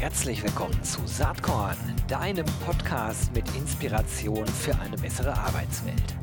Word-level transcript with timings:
Herzlich 0.00 0.44
willkommen 0.44 0.80
zu 0.84 1.04
Saatkorn, 1.06 1.76
deinem 2.06 2.46
Podcast 2.64 3.34
mit 3.34 3.44
Inspiration 3.56 4.46
für 4.46 4.78
eine 4.78 4.96
bessere 4.96 5.36
Arbeitswelt. 5.36 6.14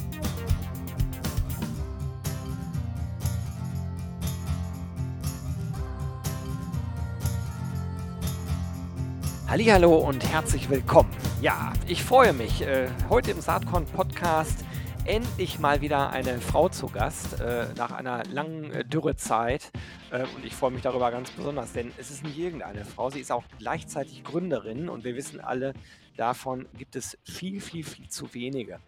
Hallo 9.49 9.97
und 9.97 10.25
herzlich 10.31 10.69
willkommen. 10.69 11.11
Ja, 11.41 11.73
ich 11.85 12.01
freue 12.01 12.31
mich. 12.31 12.61
Äh, 12.61 12.87
heute 13.09 13.31
im 13.31 13.41
Saatkorn 13.41 13.85
Podcast 13.85 14.64
endlich 15.05 15.59
mal 15.59 15.81
wieder 15.81 16.09
eine 16.09 16.41
Frau 16.41 16.67
zu 16.67 16.87
Gast 16.87 17.39
äh, 17.39 17.67
nach 17.77 17.91
einer 17.91 18.23
langen 18.25 18.71
äh, 18.71 18.83
Dürrezeit. 18.83 19.71
Äh, 20.11 20.25
und 20.35 20.43
ich 20.43 20.55
freue 20.55 20.71
mich 20.71 20.81
darüber 20.81 21.11
ganz 21.11 21.29
besonders, 21.29 21.73
denn 21.73 21.91
es 21.97 22.09
ist 22.09 22.23
nicht 22.23 22.37
irgendeine 22.37 22.85
Frau. 22.85 23.11
Sie 23.11 23.19
ist 23.19 23.31
auch 23.31 23.43
gleichzeitig 23.59 24.23
Gründerin 24.23 24.89
und 24.89 25.03
wir 25.03 25.15
wissen 25.15 25.39
alle, 25.39 25.73
davon 26.17 26.67
gibt 26.75 26.95
es 26.95 27.19
viel, 27.23 27.61
viel, 27.61 27.83
viel 27.83 28.09
zu 28.09 28.33
wenige. 28.33 28.79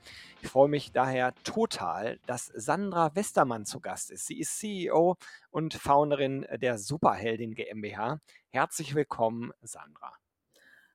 Ich 0.41 0.49
freue 0.49 0.69
mich 0.69 0.91
daher 0.91 1.35
total, 1.43 2.19
dass 2.25 2.47
Sandra 2.47 3.15
Westermann 3.15 3.65
zu 3.65 3.79
Gast 3.79 4.09
ist. 4.09 4.25
Sie 4.25 4.39
ist 4.39 4.57
CEO 4.57 5.17
und 5.51 5.75
Founderin 5.75 6.47
der 6.59 6.79
Superheldin 6.79 7.53
GmbH. 7.53 8.19
Herzlich 8.49 8.95
willkommen, 8.95 9.51
Sandra. 9.61 10.13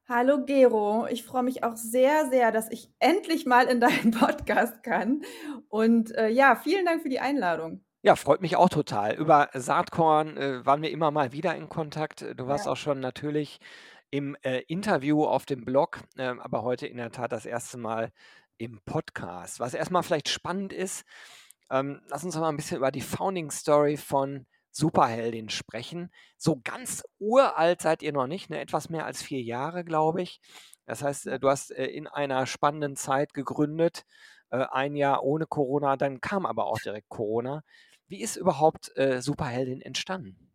Hallo 0.08 0.44
Gero, 0.44 1.06
ich 1.08 1.22
freue 1.24 1.42
mich 1.44 1.64
auch 1.64 1.76
sehr, 1.76 2.28
sehr, 2.28 2.50
dass 2.52 2.70
ich 2.70 2.90
endlich 2.98 3.46
mal 3.46 3.66
in 3.66 3.80
deinen 3.80 4.10
Podcast 4.18 4.82
kann. 4.82 5.22
Und 5.68 6.14
äh, 6.16 6.28
ja, 6.28 6.56
vielen 6.56 6.84
Dank 6.84 7.02
für 7.02 7.08
die 7.08 7.20
Einladung. 7.20 7.84
Ja, 8.02 8.16
freut 8.16 8.40
mich 8.40 8.56
auch 8.56 8.68
total. 8.68 9.14
Über 9.14 9.48
Saatkorn 9.54 10.36
äh, 10.36 10.66
waren 10.66 10.82
wir 10.82 10.90
immer 10.90 11.10
mal 11.12 11.32
wieder 11.32 11.54
in 11.54 11.68
Kontakt. 11.68 12.22
Du 12.36 12.46
warst 12.48 12.66
Ja. 12.66 12.72
auch 12.72 12.76
schon 12.76 12.98
natürlich 13.00 13.60
im 14.10 14.36
äh, 14.42 14.60
Interview 14.66 15.24
auf 15.24 15.46
dem 15.46 15.64
Blog, 15.64 16.00
äh, 16.16 16.24
aber 16.26 16.62
heute 16.62 16.86
in 16.86 16.96
der 16.96 17.12
Tat 17.12 17.30
das 17.32 17.46
erste 17.46 17.78
Mal 17.78 18.10
im 18.58 18.80
Podcast. 18.84 19.60
Was 19.60 19.74
erstmal 19.74 20.02
vielleicht 20.02 20.28
spannend 20.28 20.72
ist, 20.72 21.04
ähm, 21.70 22.02
lass 22.08 22.24
uns 22.24 22.36
mal 22.36 22.48
ein 22.48 22.56
bisschen 22.56 22.78
über 22.78 22.90
die 22.90 23.00
Founding 23.00 23.50
Story 23.52 23.96
von 23.96 24.46
Superheldin 24.72 25.50
sprechen. 25.50 26.10
So 26.36 26.60
ganz 26.64 27.04
uralt 27.18 27.82
seid 27.82 28.02
ihr 28.02 28.12
noch 28.12 28.26
nicht, 28.26 28.50
ne? 28.50 28.60
etwas 28.60 28.88
mehr 28.88 29.06
als 29.06 29.22
vier 29.22 29.42
Jahre, 29.42 29.84
glaube 29.84 30.22
ich. 30.22 30.40
Das 30.86 31.02
heißt, 31.02 31.26
äh, 31.26 31.38
du 31.38 31.48
hast 31.48 31.70
äh, 31.70 31.86
in 31.86 32.08
einer 32.08 32.46
spannenden 32.46 32.96
Zeit 32.96 33.34
gegründet, 33.34 34.04
äh, 34.50 34.64
ein 34.70 34.96
Jahr 34.96 35.22
ohne 35.22 35.46
Corona, 35.46 35.96
dann 35.96 36.20
kam 36.20 36.46
aber 36.46 36.66
auch 36.66 36.78
direkt 36.80 37.08
Corona. 37.08 37.62
Wie 38.08 38.20
ist 38.20 38.36
überhaupt 38.36 38.92
Superheldin 39.20 39.80
entstanden? 39.80 40.52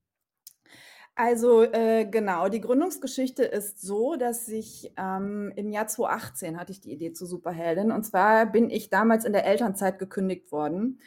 Also 1.15 1.63
äh, 1.63 2.05
genau, 2.05 2.47
die 2.47 2.61
Gründungsgeschichte 2.61 3.43
ist 3.43 3.81
so, 3.81 4.15
dass 4.15 4.47
ich 4.47 4.93
ähm, 4.95 5.52
im 5.55 5.71
Jahr 5.71 5.87
2018 5.87 6.59
hatte 6.59 6.71
ich 6.71 6.81
die 6.81 6.91
Idee 6.91 7.13
zu 7.13 7.25
Superheldin. 7.25 7.91
Und 7.91 8.03
zwar 8.03 8.45
bin 8.45 8.69
ich 8.69 8.91
damals 8.91 9.25
in 9.25 9.33
der 9.33 9.45
Elternzeit 9.45 9.97
gekündigt 9.97 10.52
worden 10.52 10.99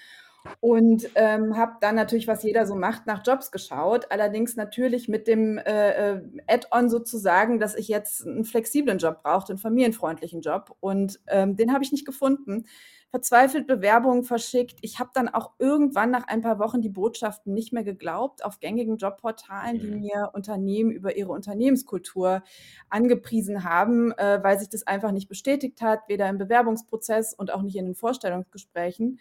und 0.60 1.08
ähm, 1.14 1.56
habe 1.56 1.74
dann 1.80 1.94
natürlich, 1.94 2.28
was 2.28 2.42
jeder 2.42 2.66
so 2.66 2.74
macht, 2.74 3.06
nach 3.06 3.22
Jobs 3.27 3.50
geschaut. 3.50 4.10
Allerdings 4.10 4.56
natürlich 4.56 5.08
mit 5.08 5.27
dem 5.27 5.58
äh, 5.58 6.12
äh, 6.12 6.22
Add-on 6.46 6.91
sozusagen, 6.91 7.58
dass 7.58 7.74
ich 7.74 7.88
jetzt 7.88 8.27
einen 8.27 8.44
flexiblen 8.44 8.98
Job 8.98 9.22
brauchte, 9.22 9.52
einen 9.52 9.58
familienfreundlichen 9.58 10.41
Job. 10.41 10.77
Und 10.80 11.20
ähm, 11.27 11.56
den 11.56 11.72
habe 11.72 11.84
ich 11.84 11.92
nicht 11.92 12.06
gefunden. 12.06 12.64
Verzweifelt 13.11 13.66
Bewerbungen 13.66 14.22
verschickt. 14.22 14.78
Ich 14.83 15.00
habe 15.00 15.11
dann 15.12 15.28
auch 15.28 15.52
irgendwann 15.58 16.12
nach 16.12 16.28
ein 16.28 16.42
paar 16.42 16.61
Wochen 16.61 16.80
die 16.80 16.88
Botschaften 16.88 17.52
nicht 17.52 17.72
mehr 17.72 17.83
geglaubt 17.83 18.44
auf 18.44 18.61
gängigen 18.61 18.98
Jobportalen, 18.98 19.80
die 19.80 19.88
mhm. 19.88 20.00
mir 20.00 20.30
Unternehmen 20.33 20.92
über 20.92 21.16
ihre 21.16 21.33
Unternehmenskultur 21.33 22.44
angepriesen 22.88 23.64
haben, 23.64 24.12
äh, 24.12 24.38
weil 24.42 24.61
sich 24.61 24.68
das 24.68 24.86
einfach 24.86 25.11
nicht 25.11 25.28
bestätigt 25.28 25.83
hat, 25.83 26.00
weder 26.06 26.28
im 26.28 26.39
Bewerbungsprozess 26.39 27.34
und 27.34 27.52
auch 27.52 27.62
nicht 27.62 27.77
in 27.77 27.86
den 27.86 27.95
Vorstellungsgesprächen. 27.96 29.18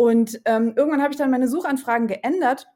Und 0.00 0.40
ähm, 0.46 0.72
irgendwann 0.76 1.02
habe 1.02 1.12
ich 1.12 1.18
dann 1.18 1.30
meine 1.30 1.46
Suchanfragen 1.46 2.06
geändert 2.06 2.66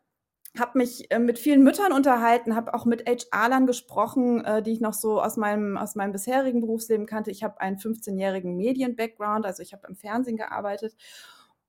habe 0.58 0.78
mich 0.78 1.10
äh, 1.10 1.18
mit 1.18 1.38
vielen 1.38 1.64
Müttern 1.64 1.92
unterhalten, 1.92 2.54
habe 2.54 2.74
auch 2.74 2.84
mit 2.84 3.08
HR-Lern 3.08 3.66
gesprochen, 3.66 4.44
äh, 4.44 4.62
die 4.62 4.72
ich 4.72 4.80
noch 4.80 4.94
so 4.94 5.20
aus 5.20 5.36
meinem, 5.36 5.76
aus 5.76 5.96
meinem 5.96 6.12
bisherigen 6.12 6.60
Berufsleben 6.60 7.06
kannte. 7.06 7.30
Ich 7.30 7.42
habe 7.42 7.60
einen 7.60 7.76
15-jährigen 7.76 8.56
Medien-Background, 8.56 9.46
also 9.46 9.62
ich 9.62 9.72
habe 9.72 9.88
im 9.88 9.96
Fernsehen 9.96 10.36
gearbeitet 10.36 10.94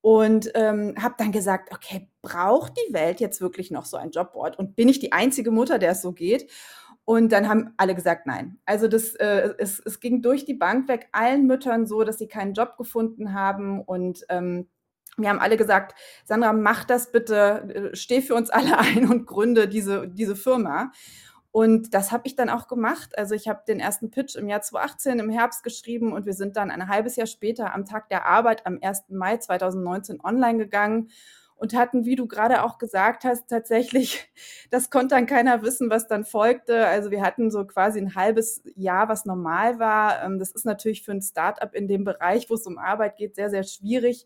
und 0.01 0.51
ähm, 0.53 0.93
habe 1.01 1.15
dann 1.17 1.31
gesagt, 1.31 1.73
okay, 1.73 2.11
braucht 2.21 2.73
die 2.77 2.93
Welt 2.93 3.19
jetzt 3.19 3.41
wirklich 3.41 3.71
noch 3.71 3.85
so 3.85 3.97
ein 3.97 4.11
Jobboard? 4.11 4.59
Und 4.59 4.75
bin 4.75 4.87
ich 4.87 4.99
die 4.99 5.13
einzige 5.13 5.49
Mutter, 5.49 5.79
der 5.79 5.93
es 5.93 6.03
so 6.03 6.11
geht? 6.13 6.51
Und 7.05 7.31
dann 7.31 7.49
haben 7.49 7.73
alle 7.77 7.95
gesagt, 7.95 8.27
nein. 8.27 8.59
Also 8.65 8.87
das, 8.87 9.15
äh, 9.15 9.53
es, 9.57 9.79
es 9.79 9.99
ging 9.99 10.21
durch 10.21 10.45
die 10.45 10.53
Bank 10.53 10.87
weg 10.89 11.07
allen 11.11 11.47
Müttern 11.47 11.87
so, 11.87 12.03
dass 12.03 12.19
sie 12.19 12.27
keinen 12.27 12.53
Job 12.53 12.77
gefunden 12.77 13.33
haben 13.33 13.81
und 13.81 14.25
ähm, 14.29 14.67
wir 15.17 15.29
haben 15.29 15.39
alle 15.39 15.57
gesagt, 15.57 15.95
Sandra, 16.25 16.53
mach 16.53 16.83
das 16.83 17.11
bitte, 17.11 17.91
äh, 17.91 17.95
steh 17.95 18.21
für 18.21 18.35
uns 18.35 18.49
alle 18.49 18.77
ein 18.79 19.09
und 19.09 19.25
gründe 19.25 19.67
diese, 19.67 20.07
diese 20.07 20.35
Firma. 20.35 20.91
Und 21.51 21.93
das 21.93 22.11
habe 22.11 22.23
ich 22.25 22.35
dann 22.35 22.49
auch 22.49 22.67
gemacht. 22.67 23.17
Also 23.17 23.33
ich 23.33 23.47
habe 23.47 23.61
den 23.65 23.79
ersten 23.79 24.11
Pitch 24.11 24.35
im 24.35 24.49
Jahr 24.49 24.61
2018 24.61 25.19
im 25.19 25.29
Herbst 25.29 25.63
geschrieben 25.63 26.11
und 26.11 26.25
wir 26.25 26.33
sind 26.33 26.57
dann 26.57 26.69
ein 26.69 26.89
halbes 26.89 27.15
Jahr 27.15 27.27
später 27.27 27.73
am 27.73 27.85
Tag 27.85 28.09
der 28.09 28.25
Arbeit 28.25 28.65
am 28.65 28.77
1. 28.81 29.05
Mai 29.07 29.37
2019 29.37 30.19
online 30.21 30.57
gegangen 30.57 31.11
und 31.55 31.73
hatten, 31.73 32.05
wie 32.05 32.15
du 32.15 32.27
gerade 32.27 32.63
auch 32.63 32.77
gesagt 32.77 33.23
hast, 33.23 33.47
tatsächlich, 33.49 34.27
das 34.71 34.89
konnte 34.89 35.15
dann 35.15 35.25
keiner 35.25 35.61
wissen, 35.61 35.89
was 35.89 36.07
dann 36.07 36.25
folgte. 36.25 36.87
Also 36.87 37.11
wir 37.11 37.21
hatten 37.21 37.51
so 37.51 37.65
quasi 37.65 37.99
ein 37.99 38.15
halbes 38.15 38.61
Jahr, 38.75 39.09
was 39.09 39.25
normal 39.25 39.79
war. 39.79 40.23
Ähm, 40.23 40.39
das 40.39 40.51
ist 40.51 40.65
natürlich 40.65 41.03
für 41.03 41.11
ein 41.11 41.21
Startup 41.21 41.73
in 41.73 41.87
dem 41.87 42.03
Bereich, 42.03 42.49
wo 42.49 42.55
es 42.55 42.65
um 42.67 42.77
Arbeit 42.77 43.17
geht, 43.17 43.35
sehr, 43.35 43.49
sehr 43.49 43.63
schwierig 43.63 44.25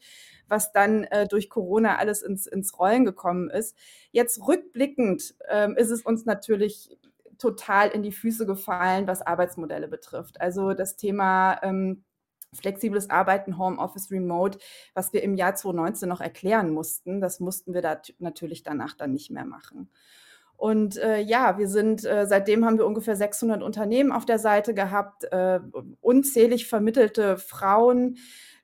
was 0.49 0.71
dann 0.71 1.03
äh, 1.05 1.27
durch 1.27 1.49
Corona 1.49 1.97
alles 1.97 2.21
ins, 2.21 2.47
ins 2.47 2.77
Rollen 2.79 3.05
gekommen 3.05 3.49
ist. 3.49 3.77
Jetzt 4.11 4.47
rückblickend 4.47 5.35
ähm, 5.47 5.75
ist 5.77 5.91
es 5.91 6.01
uns 6.01 6.25
natürlich 6.25 6.97
total 7.37 7.89
in 7.89 8.03
die 8.03 8.11
Füße 8.11 8.45
gefallen, 8.45 9.07
was 9.07 9.21
Arbeitsmodelle 9.21 9.87
betrifft. 9.87 10.41
Also 10.41 10.73
das 10.73 10.97
Thema 10.97 11.59
ähm, 11.63 12.03
flexibles 12.53 13.09
Arbeiten, 13.09 13.57
Homeoffice, 13.57 14.11
Remote, 14.11 14.59
was 14.93 15.13
wir 15.13 15.23
im 15.23 15.35
Jahr 15.35 15.55
2019 15.55 16.09
noch 16.09 16.21
erklären 16.21 16.71
mussten, 16.71 17.21
das 17.21 17.39
mussten 17.39 17.73
wir 17.73 17.81
da 17.81 18.01
natürlich 18.19 18.63
danach 18.63 18.95
dann 18.95 19.11
nicht 19.11 19.31
mehr 19.31 19.45
machen. 19.45 19.89
Und 20.57 20.97
äh, 20.97 21.21
ja, 21.21 21.57
wir 21.57 21.69
sind, 21.69 22.03
äh, 22.03 22.25
seitdem 22.27 22.65
haben 22.65 22.77
wir 22.77 22.85
ungefähr 22.85 23.15
600 23.15 23.63
Unternehmen 23.63 24.11
auf 24.11 24.25
der 24.25 24.39
Seite 24.39 24.73
gehabt, 24.73 25.23
äh, 25.31 25.61
unzählig 26.01 26.67
vermittelte 26.67 27.37
Frauen, 27.37 28.17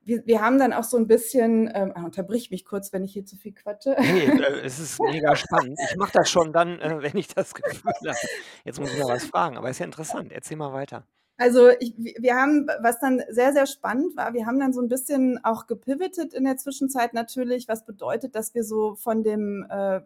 wir, 0.05 0.25
wir 0.25 0.41
haben 0.41 0.59
dann 0.59 0.71
auch 0.71 0.83
so 0.83 0.97
ein 0.97 1.07
bisschen, 1.07 1.69
ähm, 1.73 1.91
ah, 1.95 2.03
unterbrich 2.03 2.51
mich 2.51 2.63
kurz, 2.63 2.93
wenn 2.93 3.03
ich 3.03 3.13
hier 3.13 3.25
zu 3.25 3.35
viel 3.35 3.53
quatsche. 3.53 3.95
Nee, 3.99 4.25
äh, 4.25 4.61
es 4.63 4.79
ist 4.79 5.01
mega 5.01 5.35
spannend. 5.35 5.79
Ich 5.89 5.97
mache 5.97 6.11
das 6.13 6.29
schon 6.29 6.53
dann, 6.53 6.79
äh, 6.79 7.01
wenn 7.01 7.17
ich 7.17 7.27
das 7.27 7.53
Gefühl 7.53 7.81
habe. 7.83 8.15
Jetzt 8.63 8.79
muss 8.79 8.93
ich 8.93 8.99
noch 8.99 9.09
was 9.09 9.25
fragen, 9.25 9.57
aber 9.57 9.69
ist 9.69 9.79
ja 9.79 9.85
interessant. 9.85 10.31
Erzähl 10.31 10.57
mal 10.57 10.73
weiter. 10.73 11.07
Also 11.37 11.69
ich, 11.79 11.93
wir 11.97 12.35
haben, 12.35 12.67
was 12.81 12.99
dann 12.99 13.21
sehr, 13.29 13.51
sehr 13.51 13.65
spannend 13.65 14.15
war, 14.15 14.33
wir 14.33 14.45
haben 14.45 14.59
dann 14.59 14.71
so 14.71 14.81
ein 14.81 14.87
bisschen 14.87 15.43
auch 15.43 15.67
gepivotet 15.67 16.33
in 16.33 16.45
der 16.45 16.55
Zwischenzeit 16.55 17.13
natürlich, 17.13 17.67
was 17.67 17.85
bedeutet, 17.85 18.35
dass 18.35 18.53
wir 18.55 18.63
so 18.63 18.95
von 18.95 19.21
dem 19.21 19.65
äh, 19.69 19.99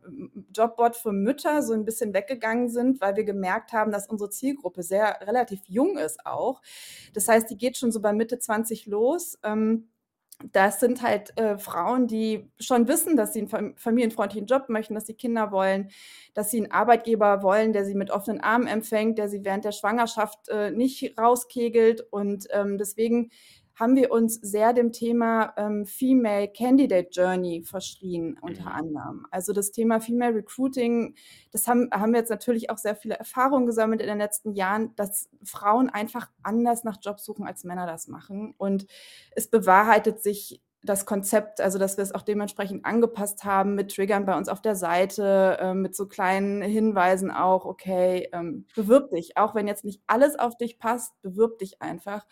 Jobboard 0.55 0.95
für 0.95 1.11
Mütter 1.11 1.61
so 1.61 1.73
ein 1.73 1.85
bisschen 1.85 2.15
weggegangen 2.15 2.69
sind, 2.69 2.99
weil 2.99 3.15
wir 3.15 3.25
gemerkt 3.25 3.73
haben, 3.73 3.91
dass 3.91 4.07
unsere 4.07 4.31
Zielgruppe 4.31 4.81
sehr 4.81 5.19
relativ 5.21 5.61
jung 5.67 5.99
ist 5.99 6.25
auch. 6.25 6.61
Das 7.13 7.27
heißt, 7.27 7.47
die 7.49 7.57
geht 7.57 7.77
schon 7.77 7.91
so 7.91 8.01
bei 8.01 8.11
Mitte 8.11 8.39
20 8.39 8.87
los. 8.87 9.37
Ähm, 9.43 9.87
das 10.51 10.79
sind 10.79 11.01
halt 11.01 11.37
äh, 11.37 11.57
Frauen, 11.57 12.07
die 12.07 12.49
schon 12.59 12.87
wissen, 12.87 13.17
dass 13.17 13.33
sie 13.33 13.47
einen 13.51 13.75
familienfreundlichen 13.77 14.47
Job 14.47 14.69
möchten, 14.69 14.95
dass 14.95 15.05
sie 15.05 15.13
Kinder 15.13 15.51
wollen, 15.51 15.89
dass 16.33 16.49
sie 16.51 16.57
einen 16.57 16.71
Arbeitgeber 16.71 17.43
wollen, 17.43 17.73
der 17.73 17.85
sie 17.85 17.95
mit 17.95 18.09
offenen 18.09 18.39
Armen 18.39 18.67
empfängt, 18.67 19.17
der 19.17 19.27
sie 19.27 19.43
während 19.43 19.65
der 19.65 19.73
Schwangerschaft 19.73 20.47
äh, 20.49 20.71
nicht 20.71 21.17
rauskegelt. 21.19 22.01
Und 22.11 22.47
ähm, 22.51 22.77
deswegen 22.77 23.31
haben 23.79 23.95
wir 23.95 24.11
uns 24.11 24.35
sehr 24.35 24.73
dem 24.73 24.91
Thema 24.91 25.53
ähm, 25.55 25.85
Female 25.85 26.51
Candidate 26.51 27.09
Journey 27.11 27.63
verschrien, 27.63 28.37
unter 28.41 28.63
mhm. 28.63 28.67
anderem. 28.67 29.27
Also 29.31 29.53
das 29.53 29.71
Thema 29.71 30.01
Female 30.01 30.35
Recruiting, 30.35 31.15
das 31.51 31.65
haben, 31.65 31.89
haben 31.91 32.11
wir 32.11 32.19
jetzt 32.19 32.29
natürlich 32.29 32.69
auch 32.69 32.77
sehr 32.77 32.95
viele 32.95 33.15
Erfahrungen 33.15 33.65
gesammelt 33.65 34.01
in 34.01 34.07
den 34.07 34.17
letzten 34.17 34.51
Jahren, 34.53 34.93
dass 34.95 35.29
Frauen 35.43 35.89
einfach 35.89 36.29
anders 36.43 36.83
nach 36.83 36.97
Jobs 37.01 37.23
suchen, 37.23 37.47
als 37.47 37.63
Männer 37.63 37.87
das 37.87 38.09
machen. 38.09 38.53
Und 38.57 38.85
es 39.31 39.47
bewahrheitet 39.47 40.21
sich 40.21 40.61
das 40.83 41.05
Konzept, 41.05 41.61
also 41.61 41.77
dass 41.79 41.97
wir 41.97 42.03
es 42.03 42.13
auch 42.15 42.21
dementsprechend 42.21 42.85
angepasst 42.85 43.43
haben 43.43 43.75
mit 43.75 43.93
Triggern 43.93 44.25
bei 44.25 44.37
uns 44.37 44.49
auf 44.49 44.61
der 44.61 44.75
Seite, 44.75 45.57
äh, 45.59 45.73
mit 45.73 45.95
so 45.95 46.07
kleinen 46.07 46.61
Hinweisen 46.61 47.31
auch, 47.31 47.65
okay, 47.65 48.29
ähm, 48.33 48.67
bewirb 48.75 49.11
dich, 49.11 49.37
auch 49.37 49.55
wenn 49.55 49.67
jetzt 49.67 49.85
nicht 49.85 50.01
alles 50.07 50.39
auf 50.39 50.57
dich 50.57 50.79
passt, 50.79 51.21
bewirb 51.21 51.57
dich 51.59 51.81
einfach. 51.81 52.25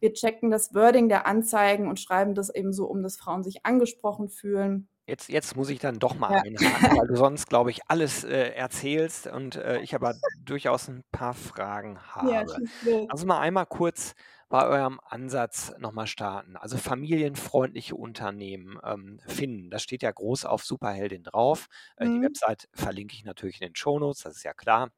Wir 0.00 0.12
checken 0.14 0.50
das 0.50 0.74
Wording 0.74 1.08
der 1.08 1.26
Anzeigen 1.26 1.88
und 1.88 2.00
schreiben 2.00 2.34
das 2.34 2.48
eben 2.54 2.72
so 2.72 2.86
um, 2.86 3.02
dass 3.02 3.16
Frauen 3.16 3.44
sich 3.44 3.66
angesprochen 3.66 4.28
fühlen. 4.28 4.88
Jetzt 5.08 5.28
jetzt 5.28 5.56
muss 5.56 5.68
ich 5.68 5.80
dann 5.80 5.98
doch 5.98 6.14
mal 6.16 6.28
Ja. 6.28 6.42
einhaken, 6.44 6.94
weil 6.94 7.08
du 7.08 7.16
sonst, 7.16 7.48
glaube 7.48 7.70
ich, 7.72 7.80
alles, 7.88 8.22
äh, 8.22 8.50
erzählst 8.54 9.26
und, 9.26 9.56
äh, 9.56 9.80
ich 9.80 9.96
aber 9.96 10.20
durchaus 10.44 10.88
'n 10.88 11.02
paar 11.10 11.34
Fragen 11.34 11.98
Ja, 12.20 12.44
habe. 12.46 12.60
Lass 13.08 13.20
uns 13.22 13.24
mal 13.26 13.40
einmal 13.40 13.66
kurz 13.66 14.14
bei 14.52 14.66
eurem 14.68 15.00
Ansatz 15.04 15.74
noch 15.80 15.92
mal 15.92 16.06
starten. 16.08 16.56
Also, 16.56 16.78
familienfreundliche 16.78 17.96
Unternehmen, 17.96 18.78
ähm, 18.84 19.20
finden. 19.26 19.70
Das 19.70 19.82
steht 19.84 20.02
ja 20.04 20.12
groß 20.12 20.46
auf 20.46 20.64
Superheldin 20.64 21.24
drauf. 21.24 21.68
Äh, 21.96 22.10
die 22.10 22.20
Mhm. 22.20 22.22
Website 22.22 22.68
verlinke 22.74 23.16
ich 23.16 23.24
natürlich 23.24 23.60
in 23.62 23.68
den 23.68 23.76
Shownotes, 23.76 24.22
das 24.24 24.36
ist 24.38 24.44
ja 24.44 24.54
klar. 24.54 24.90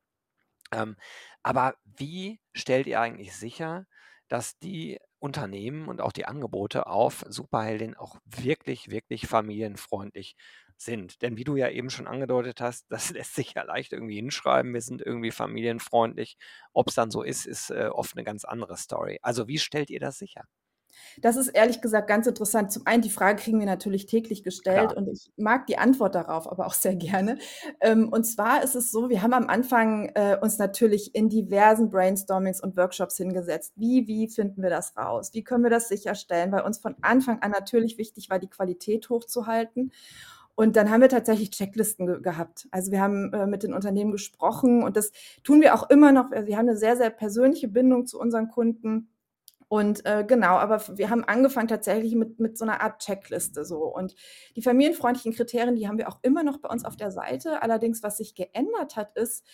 Ähm, 0.73 0.97
aber 1.43 1.77
wie 1.85 2.41
stellt 2.55 2.87
ihr 2.87 3.01
eigentlich 3.01 3.37
sicher, 3.37 3.87
dass 4.29 4.59
die 4.59 4.99
Unternehmen 5.19 5.89
und 5.89 6.01
auch 6.01 6.13
die 6.13 6.27
Angebote 6.27 6.87
auf 6.87 7.25
Superheldin 7.29 7.95
auch 7.97 8.19
wirklich, 8.25 8.91
wirklich 8.91 9.27
familienfreundlich 9.27 10.37
sind? 10.83 11.23
Denn 11.23 11.37
wie 11.37 11.45
du 11.45 11.57
ja 11.57 11.69
eben 11.71 11.91
schon 11.91 12.07
angedeutet 12.07 12.61
hast, 12.61 12.87
das 12.91 13.11
lässt 13.11 13.35
sich 13.35 13.55
ja 13.55 13.63
leicht 13.63 13.93
irgendwie 13.93 14.17
hinschreiben, 14.17 14.75
wir 14.75 14.81
sind 14.83 15.01
irgendwie 15.03 15.31
familienfreundlich. 15.33 16.37
Ob's 16.73 16.95
dann 16.95 17.11
so 17.11 17.23
ist, 17.23 17.47
ist, 17.47 17.71
äh, 17.71 17.89
oft 17.93 18.15
'ne 18.17 18.25
ganz 18.25 18.45
andere 18.45 18.77
Story. 18.77 19.19
Also, 19.23 19.49
wie 19.49 19.59
stellt 19.59 19.91
ihr 19.91 20.01
das 20.01 20.19
sicher? 20.19 20.45
Das 21.21 21.37
ist 21.37 21.49
ehrlich 21.49 21.81
gesagt 21.81 22.09
ganz 22.09 22.27
interessant. 22.27 22.73
Zum 22.73 22.87
einen, 22.87 23.03
die 23.03 23.11
Frage 23.11 23.43
kriegen 23.43 23.59
wir 23.59 23.67
natürlich 23.67 24.07
täglich 24.07 24.43
gestellt 24.43 24.93
Klar. 24.93 24.95
und 24.95 25.09
ich 25.09 25.33
mag 25.37 25.67
die 25.67 25.79
Antwort 25.79 26.15
darauf 26.15 26.51
aber 26.51 26.67
auch 26.67 26.75
sehr 26.75 26.97
gerne. 26.97 27.39
Ähm, 27.81 28.09
und 28.13 28.25
zwar 28.25 28.63
ist 28.63 28.75
es 28.75 28.91
so, 28.91 29.09
wir 29.11 29.23
haben 29.23 29.33
am 29.35 29.49
Anfang, 29.49 30.11
äh, 30.15 30.37
uns 30.41 30.59
natürlich 30.59 31.15
in 31.15 31.29
diversen 31.29 31.91
Brainstormings 31.91 32.61
und 32.63 32.77
Workshops 32.77 33.17
hingesetzt. 33.17 33.73
Wie 33.77 34.07
wie 34.07 34.29
finden 34.29 34.63
wir 34.63 34.71
das 34.71 34.97
raus? 34.97 35.31
Wie 35.35 35.45
können 35.45 35.65
wir 35.65 35.71
das 35.71 35.89
sicherstellen? 35.89 36.53
Weil 36.53 36.63
uns 36.63 36.79
von 36.79 36.97
Anfang 37.03 37.41
an 37.43 37.51
natürlich 37.51 37.99
wichtig 37.99 38.31
war, 38.31 38.39
die 38.39 38.49
Qualität 38.51 39.09
hochzuhalten. 39.09 39.93
Und 40.59 40.77
dann 40.77 40.91
haben 40.91 41.01
wir 41.01 41.09
tatsächlich 41.09 41.51
Checklisten 41.51 42.07
ge 42.07 42.21
gehabt. 42.23 42.69
Also, 42.71 42.93
wir 42.93 43.01
haben, 43.01 43.33
äh, 43.33 43.47
mit 43.47 43.63
den 43.65 43.75
Unternehmen 43.75 44.13
gesprochen 44.13 44.83
und 44.85 44.97
das 44.97 45.11
tun 45.43 45.61
wir 45.61 45.75
auch 45.75 45.91
immer 45.91 46.13
noch. 46.13 46.31
Also, 46.31 46.47
wir 46.47 46.57
haben 46.57 46.67
'ne 46.67 46.77
sehr, 46.77 46.97
sehr 46.97 47.11
persönliche 47.11 47.69
Bindung 47.69 48.07
zu 48.07 48.21
unseren 48.21 48.49
Kunden 48.49 49.09
und, 49.69 50.07
äh, 50.07 50.25
genau, 50.27 50.57
aber 50.59 50.83
wir 50.99 51.11
haben 51.11 51.25
angefangen 51.25 51.69
tatsächlich 51.69 52.15
mit 52.17 52.41
mit 52.41 52.59
so 52.59 52.65
'ner 52.67 52.81
Art 52.83 53.01
Checkliste 53.03 53.65
so. 53.65 53.79
Und 53.85 54.15
die 54.57 54.63
familienfreundlichen 54.63 55.35
Kriterien, 55.35 55.77
die 55.77 55.89
haben 55.89 55.99
wir 55.99 56.09
auch 56.09 56.21
immer 56.23 56.45
noch 56.45 56.59
bei 56.59 56.69
uns 56.71 56.85
auf 56.85 56.97
der 56.97 57.11
Seite. 57.13 57.63
Allerdings, 57.63 58.03
was 58.05 58.19
sich 58.19 58.35
geändert 58.37 58.97
hat, 58.97 59.17
ist 59.17 59.45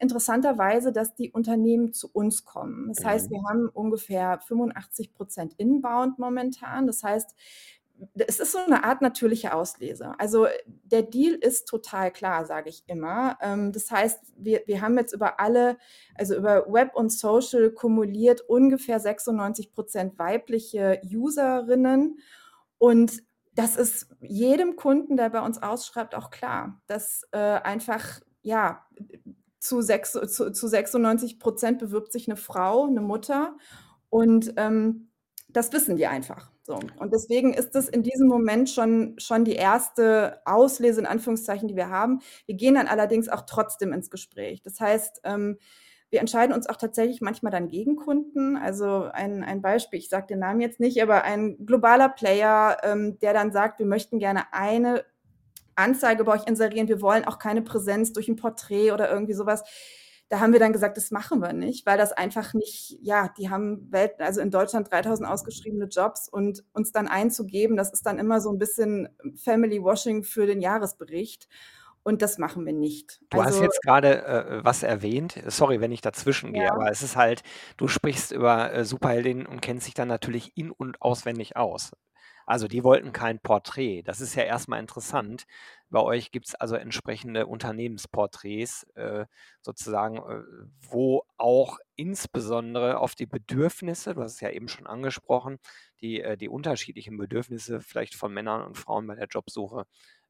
interessanterweise, 0.00 0.92
dass 0.92 1.14
die 1.16 1.30
Unternehmen 1.32 1.92
zu 1.94 2.10
uns 2.12 2.44
kommen. 2.44 2.88
Das 2.88 3.04
heißt, 3.04 3.30
Mhm. 3.30 3.30
wir 3.30 3.40
haben 3.50 3.68
ungefähr 3.70 4.40
85 4.40 5.14
% 5.14 5.54
inbound 5.58 6.18
momentan. 6.18 6.86
Das 6.88 7.02
heißt, 7.04 7.34
es 8.14 8.40
ist 8.40 8.52
so 8.52 8.58
'ne 8.68 8.84
Art 8.84 9.02
natürliche 9.02 9.54
Auslese. 9.54 10.14
Also, 10.18 10.46
der 10.84 11.02
Deal 11.02 11.34
ist 11.34 11.66
total 11.68 12.10
klar, 12.12 12.46
sage 12.46 12.70
ich 12.70 12.84
immer. 12.86 13.38
Ähm, 13.42 13.72
das 13.72 13.90
heißt, 13.90 14.20
wir 14.36 14.62
wir 14.66 14.80
haben 14.82 14.98
jetzt 14.98 15.12
über 15.14 15.40
alle 15.40 15.78
also, 16.16 16.34
über 16.36 16.66
Web 16.72 16.94
und 16.96 17.10
Social 17.12 17.70
kumuliert 17.72 18.42
ungefähr 18.42 19.00
96 19.00 19.72
% 19.74 20.18
weibliche 20.18 21.00
Userinnen. 21.14 22.18
Und 22.78 23.22
das 23.54 23.76
ist 23.76 24.08
jedem 24.20 24.76
Kunden, 24.76 25.16
der 25.16 25.30
bei 25.30 25.40
uns 25.40 25.62
ausschreibt, 25.62 26.14
auch 26.14 26.30
klar, 26.30 26.80
dass, 26.86 27.24
äh, 27.32 27.38
einfach, 27.38 28.20
ja, 28.42 28.86
zu 29.60 29.82
sechs 29.82 30.12
zu 30.12 30.52
zu 30.52 30.68
96 30.68 31.38
% 31.40 31.78
bewirbt 31.80 32.12
sich 32.12 32.28
'ne 32.28 32.36
Frau, 32.36 32.86
'ne 32.88 33.00
Mutter 33.02 33.56
und, 34.10 34.54
ähm, 34.58 35.10
das 35.50 35.72
wissen 35.72 35.96
die 35.96 36.06
einfach, 36.08 36.50
so. 36.68 36.78
Und 36.98 37.14
deswegen 37.14 37.54
ist 37.54 37.74
das 37.74 37.88
in 37.88 38.02
diesem 38.02 38.28
Moment 38.28 38.68
schon 38.70 39.14
schon 39.18 39.44
die 39.46 39.56
1. 39.56 40.42
Auslese 40.44 41.00
in 41.00 41.06
Anführungszeichen, 41.06 41.66
die 41.68 41.76
wir 41.76 41.88
haben. 41.90 42.20
Wir 42.46 42.56
gehen 42.56 42.74
dann 42.74 42.86
allerdings 42.88 43.28
auch 43.30 43.42
trotzdem 43.46 43.92
ins 43.94 44.10
Gespräch. 44.10 44.62
Das 44.62 44.78
heißt, 44.80 45.22
ähm, 45.24 45.58
wir 46.10 46.20
entscheiden 46.20 46.54
uns 46.54 46.68
auch 46.68 46.76
tatsächlich 46.76 47.20
manchmal 47.22 47.52
dann 47.52 47.68
gegen 47.68 47.96
Kunden. 47.96 48.56
Also, 48.56 49.08
ein 49.12 49.42
ein 49.44 49.62
Beispiel, 49.62 49.98
ich 49.98 50.10
sage 50.10 50.26
den 50.28 50.40
Namen 50.40 50.60
jetzt 50.60 50.80
nicht, 50.80 51.02
aber 51.02 51.24
ein 51.24 51.64
globaler 51.66 52.10
Player, 52.10 52.78
ähm, 52.84 53.18
der 53.20 53.32
dann 53.34 53.50
sagt: 53.52 53.78
„Wir 53.78 53.86
möchten 53.86 54.18
gerne 54.18 54.52
eine 54.52 55.04
Anzeige 55.76 56.24
bei 56.24 56.34
euch 56.34 56.46
inserieren. 56.48 56.88
Wir 56.88 57.02
wollen 57.02 57.24
auch 57.26 57.38
keine 57.40 57.62
Präsenz 57.62 58.12
durch 58.14 58.28
'n 58.28 58.36
Porträt 58.36 58.92
oder 58.92 59.10
irgendwie 59.10 59.34
so 59.34 59.46
was.“ 59.46 59.64
Da 60.30 60.40
haben 60.40 60.52
wir 60.52 60.60
dann 60.60 60.72
gesagt: 60.74 60.96
„Das 60.98 61.10
machen 61.10 61.40
wir 61.40 61.52
nicht“, 61.54 61.86
weil 61.86 61.96
das 61.96 62.12
einfach 62.12 62.52
nicht 62.52 62.98
ja, 63.00 63.28
die 63.38 63.48
haben 63.48 63.90
Welt 63.90 64.20
also, 64.20 64.40
in 64.42 64.50
Deutschland 64.50 64.90
3.000 64.90 65.26
ausgeschriebene 65.28 65.86
Jobs 65.86 66.28
und 66.28 66.64
uns 66.72 66.92
dann 66.92 67.08
einzugeben, 67.08 67.76
das 67.76 67.90
ist 67.92 68.04
dann 68.04 68.18
immer 68.18 68.40
so 68.40 68.50
'n 68.50 68.58
bisschen 68.58 69.08
Family 69.42 69.82
Washing 69.82 70.24
für 70.24 70.46
den 70.46 70.60
Jahresbericht 70.60 71.48
und 72.02 72.20
das 72.22 72.36
machen 72.38 72.66
wir 72.66 72.74
nicht. 72.74 73.20
Du 73.32 73.42
hast 73.42 73.58
Also 73.58 73.60
jetzt 73.60 73.82
grade, 73.82 74.24
äh, 74.24 74.64
was 74.64 74.82
erwähnt. 74.82 75.38
Sorry, 75.48 75.80
wenn 75.82 75.92
ich 75.92 76.00
dazwischengehe, 76.00 76.66
Ja. 76.66 76.70
aber 76.72 76.90
es 76.90 77.02
ist 77.02 77.14
halt 77.16 77.42
du 77.76 77.86
sprichst 77.86 78.32
über, 78.32 78.72
äh, 78.72 78.84
Superheldinnen 78.86 79.44
und 79.46 79.60
kennst 79.60 79.86
dich 79.86 79.92
dann 79.94 80.08
natürlich 80.08 80.52
in 80.56 80.70
und 80.70 81.02
auswendig 81.02 81.54
aus. 81.56 81.90
Also, 82.48 82.66
die 82.66 82.82
wollten 82.82 83.12
kein 83.12 83.40
Porträt. 83.40 84.02
Das 84.04 84.20
ist 84.22 84.34
ja 84.34 84.42
erst 84.42 84.68
mal 84.68 84.78
interessant. 84.80 85.44
Bei 85.90 86.00
euch 86.00 86.30
gibt's 86.30 86.54
also 86.54 86.76
entsprechende 86.76 87.46
Unternehmensporträts, 87.46 88.84
äh, 88.94 89.26
sozusagen, 89.60 90.16
äh, 90.16 90.44
wo 90.90 91.24
auch 91.36 91.78
insbesondere 91.94 92.98
auf 93.00 93.14
die 93.14 93.26
Bedürfnisse 93.26 94.14
du 94.14 94.22
hast 94.22 94.34
es 94.34 94.40
ja 94.40 94.50
eben 94.50 94.68
schon 94.68 94.86
angesprochen, 94.86 95.58
die 96.00 96.20
äh, 96.22 96.36
die 96.38 96.48
unterschiedlichen 96.48 97.18
Bedürfnisse 97.18 97.80
vielleicht 97.82 98.14
von 98.14 98.32
Männern 98.32 98.62
und 98.62 98.78
Frauen 98.78 99.06
bei 99.06 99.14
der 99.14 99.26
Jobsuche, 99.28 99.84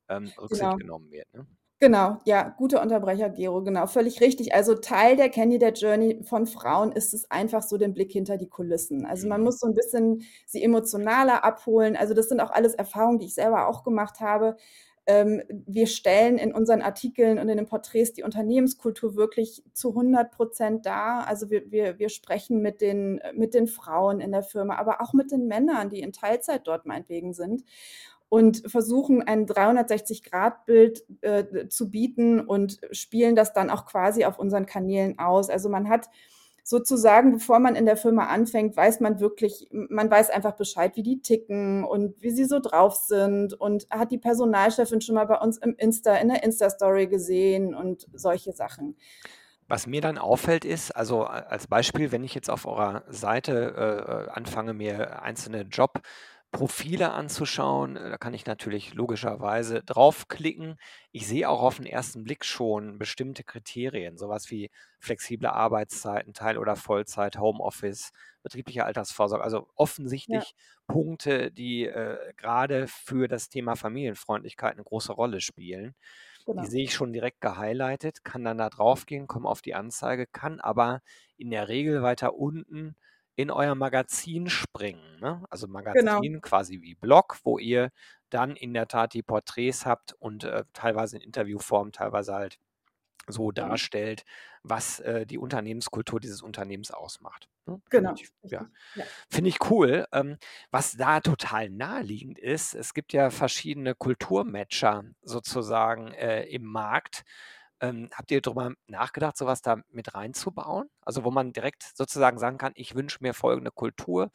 ähm, 0.09 0.32
Rücksicht 0.41 0.75
Genau. 0.75 0.79
genommen 0.79 1.11
wird, 1.12 1.32
ne? 1.35 1.47
Genau, 1.82 2.19
ja, 2.25 2.48
guter 2.58 2.82
Unterbrecher, 2.82 3.30
Gero, 3.30 3.62
genau, 3.62 3.86
völlig 3.86 4.20
richtig. 4.20 4.52
Also, 4.52 4.75
Teil 4.75 5.14
der 5.16 5.28
Candidate 5.30 5.80
Journey 5.80 6.20
von 6.25 6.44
Frauen 6.46 6.90
ist 6.90 7.14
es 7.14 7.30
einfach 7.30 7.62
so 7.62 7.78
den 7.78 7.94
Blick 7.94 8.10
hinter 8.10 8.36
die 8.36 8.48
Kulissen. 8.48 9.06
Also, 9.06 9.28
man 9.28 9.40
Mhm. 9.40 9.44
muss 9.44 9.60
so 9.60 9.69
'n 9.69 9.75
bisschen 9.75 10.22
sie 10.44 10.60
emotionaler 10.64 11.44
abholen. 11.44 11.94
Also, 11.96 12.14
das 12.14 12.28
sind 12.28 12.40
auch 12.40 12.50
alles 12.50 12.75
Erfahrungen, 12.75 13.20
die 13.20 13.26
ich 13.26 13.34
selber 13.34 13.69
auch 13.69 13.84
gemacht 13.84 14.19
habe. 14.19 14.56
Ähm, 15.06 15.40
wir 15.48 15.86
stellen 15.86 16.36
in 16.36 16.52
unseren 16.52 16.82
Artikeln 16.82 17.38
und 17.38 17.48
in 17.48 17.56
den 17.56 17.64
Porträts 17.66 18.12
die 18.12 18.25
Unternehmenskultur 18.25 19.14
wirklich 19.16 19.62
zu 19.72 19.94
100 19.94 20.32
% 20.32 20.84
dar. 20.84 21.28
Also, 21.28 21.48
wir 21.48 21.70
wir 21.70 21.98
wir 22.00 22.08
sprechen 22.08 22.60
mit 22.60 22.80
den 22.80 23.20
mit 23.34 23.54
den 23.54 23.69
Frauen 23.69 24.20
in 24.20 24.32
der 24.32 24.42
Firma, 24.42 24.75
aber 24.78 25.00
auch 25.00 25.12
mit 25.14 25.30
den 25.30 25.46
Männern, 25.46 25.90
die 25.90 26.00
in 26.00 26.12
Teilzeit 26.12 26.62
dort 26.66 26.86
meinetwegen 26.86 27.32
sind 27.34 27.62
und 28.28 28.70
versuchen, 28.70 29.22
ein 29.22 29.46
360-Grad-Bild, 29.46 31.04
äh, 31.22 31.69
zu 31.69 31.90
bieten 31.90 32.40
und 32.40 32.80
spielen 32.92 33.36
das 33.36 33.52
dann 33.52 33.70
auch 33.70 33.86
quasi 33.86 34.25
auf 34.25 34.38
unseren 34.38 34.66
Kanälen 34.66 35.18
aus. 35.18 35.50
Also, 35.50 35.68
man 35.68 35.88
hat 35.88 36.08
sozusagen, 36.68 37.32
bevor 37.32 37.61
man 37.61 37.76
in 37.76 37.87
der 37.87 37.97
Firma 37.97 38.26
anfängt, 38.26 38.76
weiß 38.76 39.00
man 39.00 39.20
wirklich 39.20 39.68
man 39.70 40.11
weiß 40.11 40.28
einfach 40.28 40.52
Bescheid, 40.52 40.97
wie 40.97 41.02
die 41.02 41.23
ticken 41.23 41.82
und 41.82 42.20
wie 42.20 42.30
sie 42.30 42.44
so 42.44 42.58
drauf 42.61 42.94
sind 42.94 43.54
und 43.54 43.87
hat 43.88 44.11
die 44.11 44.18
Personalchefin 44.18 45.00
schon 45.00 45.14
mal 45.14 45.25
bei 45.25 45.38
uns 45.38 45.56
im 45.56 45.75
Insta 45.76 46.16
in 46.16 46.28
der 46.28 46.42
Insta-Story 46.42 47.06
gesehen 47.06 47.75
und 47.75 48.06
solche 48.12 48.52
Sachen. 48.52 48.97
Was 49.66 49.87
mir 49.87 50.02
dann 50.02 50.18
auffällt, 50.18 50.66
ist 50.66 50.92
also, 50.92 51.25
a 51.25 51.40
als 51.40 51.66
Beispiel, 51.66 52.12
wenn 52.12 52.25
ich 52.25 52.35
jetzt 52.35 52.50
auf 52.50 52.66
eurer 52.66 53.04
Seite, 53.08 53.75
äh, 53.76 54.26
äh, 54.26 54.30
anfange, 54.30 54.75
mir 54.75 55.23
einzelne 55.23 55.64
Jobprofile 56.55 57.12
anzuschauen, 57.12 57.97
äh, 57.97 58.09
da 58.11 58.17
kann 58.17 58.33
ich 58.33 58.47
natürlich 58.47 58.95
logischerweise 58.95 59.83
draufklicken. 59.83 60.76
Ich 61.12 61.26
sehe 61.26 61.47
auch 61.49 61.61
auf 61.62 61.78
'n 61.78 61.85
ersten 61.87 62.25
Blick 62.25 62.43
schon 62.45 62.97
bestimmte 62.99 63.45
Kriterien, 63.45 64.17
so 64.17 64.28
was 64.31 64.50
wie 64.50 64.71
flexible 64.99 65.49
Arbeitszeiten, 65.50 66.33
Teil 66.33 66.57
oder 66.57 66.75
Vollzeit, 66.75 67.38
Homeoffice, 67.38 68.12
betriebliche 68.43 68.85
Altersvorsorge, 68.87 69.45
also, 69.45 69.69
Ja. 70.28 70.45
offensichtlich 70.45 70.55
Punkte, 70.87 71.52
die, 71.52 71.85
äh, 71.87 72.33
grade 72.37 72.87
für 72.88 73.28
das 73.28 73.50
Thema 73.50 73.76
Familienfreundlichkeit 73.76 74.76
'ne 74.78 74.85
große 74.85 75.12
Rolle 75.12 75.40
spielen. 75.43 75.95
Die 76.55 76.67
Genau. 76.67 76.69
sehe 76.69 76.85
ich 76.85 76.95
schon 76.95 77.12
direkt 77.12 77.40
gehighlightet, 77.43 78.25
kann 78.25 78.43
dann 78.45 78.57
da 78.59 78.71
draufgehen, 78.71 79.26
komme 79.26 79.49
auf 79.49 79.61
die 79.62 79.75
Anzeige, 79.75 80.26
kann 80.26 80.61
aber 80.61 81.02
in 81.37 81.50
der 81.50 81.69
Regel 81.69 82.02
weiter 82.02 82.35
unten 82.37 82.97
in 83.38 83.50
euer 83.52 83.76
Magazin 83.76 84.50
springen, 84.50 85.21
ne? 85.21 85.45
Also, 85.50 85.68
Genau. 85.92 86.28
Magazin 86.28 86.42
quasi 86.42 86.83
wie 86.83 86.97
Blog, 86.97 87.38
wo 87.45 87.59
ihr 87.59 87.90
dann 88.30 88.57
in 88.57 88.75
der 88.75 88.88
Tat 88.88 89.14
die 89.14 89.23
Porträts 89.25 89.87
habt 89.87 90.14
und, 90.14 90.45
äh, 90.45 90.64
teilweise 90.75 91.16
in 91.18 91.23
Interviewform, 91.23 91.92
teilweise 91.92 92.35
halt 92.35 92.59
so 93.28 93.52
Genau. 93.57 93.78
darstellt, 93.78 94.25
was, 94.62 95.00
äh, 95.00 95.26
die 95.26 95.38
Unternehmenskultur 95.38 96.21
dieses 96.21 96.42
Unternehmens 96.42 96.90
ausmacht, 96.90 97.49
ne? 97.66 97.80
Finde 97.90 98.12
Genau, 98.12 98.14
ich 98.14 98.28
ja, 98.50 98.66
ja. 98.95 99.09
finde 99.30 99.50
ich 99.50 99.59
cool. 99.71 100.07
Ähm, 100.12 100.38
was 100.71 100.92
da 100.97 101.21
total 101.21 101.71
naheliegend 101.71 102.38
ist, 102.38 102.75
es 102.75 102.95
gibt 102.95 103.12
ja 103.12 103.30
verschiedene 103.30 103.95
Kulturmatcher 103.95 105.04
sozusagen, 105.23 106.12
äh, 106.14 106.45
im 106.47 106.64
Markt. 106.66 107.25
Ähm, 107.80 108.08
habt 108.12 108.30
ihr 108.32 108.40
drüber 108.40 108.73
nachgedacht, 108.88 109.37
so 109.37 109.47
was 109.47 109.62
da 109.62 109.76
mit 109.90 110.14
reinzubauen? 110.14 110.88
Also, 111.02 111.25
wo 111.25 111.30
man 111.30 111.52
direkt 111.52 111.82
sozusagen 111.97 112.38
sagen 112.38 112.58
kann: 112.58 112.73
„Ich 112.75 112.94
wünsche 112.97 113.18
mir 113.20 113.35
folgende 113.35 113.70
Kultur“, 113.70 114.30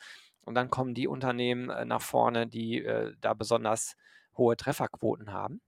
und 0.46 0.56
dann 0.56 0.70
kommen 0.70 0.94
die 0.94 1.08
Unternehmen, 1.08 1.70
äh, 1.70 1.86
nach 1.86 2.02
vorne, 2.02 2.48
die, 2.48 2.84
äh, 2.84 3.14
da 3.20 3.34
besonders 3.34 3.96
hohe 4.38 4.56
Trefferquoten 4.58 5.32
haben? 5.34 5.62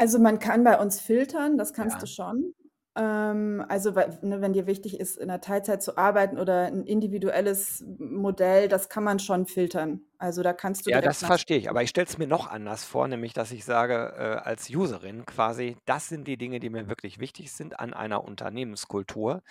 Also, 0.00 0.18
man 0.18 0.38
kann 0.38 0.62
bei 0.62 0.78
uns 0.78 1.00
filtern, 1.00 1.56
das 1.56 1.72
kannst 1.72 2.02
du 2.02 2.06
Ja. 2.06 2.06
schon. 2.06 2.54
Ähm, 2.96 3.64
also, 3.68 3.90
ne, 3.92 4.40
wenn 4.40 4.52
dir 4.52 4.66
wichtig 4.66 4.98
ist, 5.00 5.16
in 5.18 5.28
der 5.28 5.40
Teilzeit 5.40 5.82
zu 5.82 5.96
arbeiten 5.98 6.38
oder 6.38 6.66
'n 6.68 6.84
individuelles 6.84 7.84
Modell, 7.98 8.68
das 8.68 8.88
kann 8.88 9.04
man 9.04 9.18
schon 9.18 9.46
filtern. 9.46 10.02
Also, 10.18 10.42
da 10.42 10.52
kannst 10.52 10.86
du 10.86 10.90
Ja, 10.90 11.00
direkt 11.00 11.00
das 11.00 11.22
nach 11.22 11.24
verstehe 11.24 11.56
ich, 11.58 11.68
aber 11.68 11.82
ich 11.82 11.90
stelle 11.90 12.06
es 12.06 12.16
mir 12.16 12.28
noch 12.28 12.46
anders 12.46 12.84
vor, 12.84 13.08
nämlich 13.08 13.32
dass 13.32 13.50
ich 13.50 13.64
sage, 13.64 14.14
äh, 14.16 14.36
als 14.48 14.70
Userin 14.70 15.26
quasi: 15.26 15.76
„Das 15.84 16.08
sind 16.08 16.28
die 16.28 16.36
Dinge, 16.36 16.60
die 16.60 16.70
mir 16.70 16.88
wirklich 16.88 17.18
wichtig 17.18 17.50
sind 17.50 17.80
an 17.80 17.92
einer 17.92 18.22
Unternehmenskultur.“ 18.22 19.42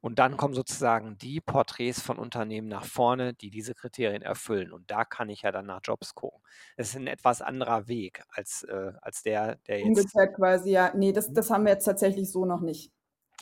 Und 0.00 0.18
dann 0.18 0.36
kommen 0.36 0.54
sozusagen 0.54 1.18
die 1.18 1.40
Porträts 1.40 2.00
von 2.02 2.18
Unternehmen 2.18 2.68
nach 2.68 2.84
vorne, 2.84 3.34
die 3.34 3.50
diese 3.50 3.74
Kriterien 3.74 4.22
erfüllen. 4.22 4.72
Und 4.72 4.90
da 4.90 5.04
kann 5.04 5.28
ich 5.28 5.42
ja 5.42 5.52
dann 5.52 5.66
nach 5.66 5.80
Jobs 5.84 6.14
gucken. 6.14 6.40
Es 6.76 6.90
ist 6.90 6.96
'n 6.96 7.06
etwas 7.08 7.42
anderer 7.42 7.88
Weg 7.88 8.22
als 8.30 8.62
äh, 8.64 8.92
als 9.02 9.22
der, 9.22 9.56
der 9.66 9.80
jetzt 9.82 10.06
Umgekehrt 10.16 10.34
quasi, 10.36 10.70
ja. 10.70 10.92
Ne, 10.96 11.12
das 11.12 11.32
Mhm. 11.32 11.32
das 11.32 11.50
haben 11.50 11.64
wir 11.64 11.72
jetzt 11.72 11.84
tatsächlich 11.84 12.30
so 12.30 12.44
noch 12.44 12.60
nicht. 12.60 12.92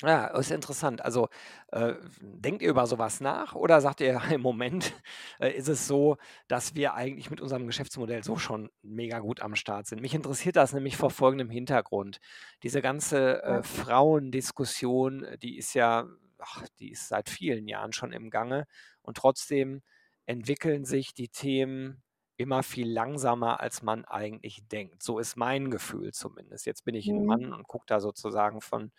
Ja, 0.02 0.26
ist 0.26 0.50
interessant. 0.50 1.02
Also, 1.02 1.28
äh, 1.72 1.94
denkt 2.20 2.60
ihr 2.60 2.68
über 2.68 2.86
so 2.86 2.98
was 2.98 3.20
nach 3.22 3.54
oder 3.54 3.80
sagt 3.80 4.02
ihr: 4.02 4.20
„Im 4.30 4.42
Moment, 4.42 4.92
äh, 5.40 5.50
ist 5.52 5.68
es 5.68 5.86
so, 5.86 6.18
dass 6.48 6.74
wir 6.74 6.92
eigentlich 6.94 7.30
mit 7.30 7.40
unserem 7.40 7.66
Geschäftsmodell 7.66 8.22
so 8.22 8.36
schon 8.36 8.68
mega 8.82 9.20
gut 9.20 9.40
am 9.40 9.56
Start 9.56 9.86
sind?“ 9.86 10.02
Mich 10.02 10.12
interessiert 10.14 10.56
das 10.56 10.74
nämlich 10.74 10.98
vor 10.98 11.10
folgendem 11.10 11.48
Hintergrund. 11.48 12.18
Diese 12.62 12.82
ganze, 12.82 13.42
äh. 13.42 13.62
Frauendiskussion, 13.62 15.26
die 15.40 15.56
ist 15.56 15.72
ja 15.72 16.06
ach, 16.38 16.66
die 16.78 16.90
ist 16.92 17.08
seit 17.08 17.28
vielen 17.30 17.68
Jahren 17.68 17.92
schon 17.92 18.12
im 18.12 18.30
Gange 18.30 18.66
und 19.02 19.16
trotzdem 19.18 19.82
entwickeln 20.26 20.84
sich 20.84 21.14
die 21.14 21.28
Themen 21.28 22.02
immer 22.38 22.62
viel 22.62 22.90
langsamer, 22.92 23.60
als 23.60 23.82
man 23.82 24.04
eigentlich 24.04 24.68
denkt. 24.68 25.02
So 25.02 25.18
ist 25.18 25.36
mein 25.36 25.70
Gefühl 25.70 26.12
zumindest. 26.12 26.66
Jetzt 26.66 26.84
bin 26.84 26.94
ich 26.94 27.12
'n 27.14 27.22
Mhm. 27.22 27.38
Mann 27.42 27.52
und 27.54 27.66
gucke 27.68 27.86
da 27.88 28.00
sozusagen 28.00 28.60
von 28.60 28.92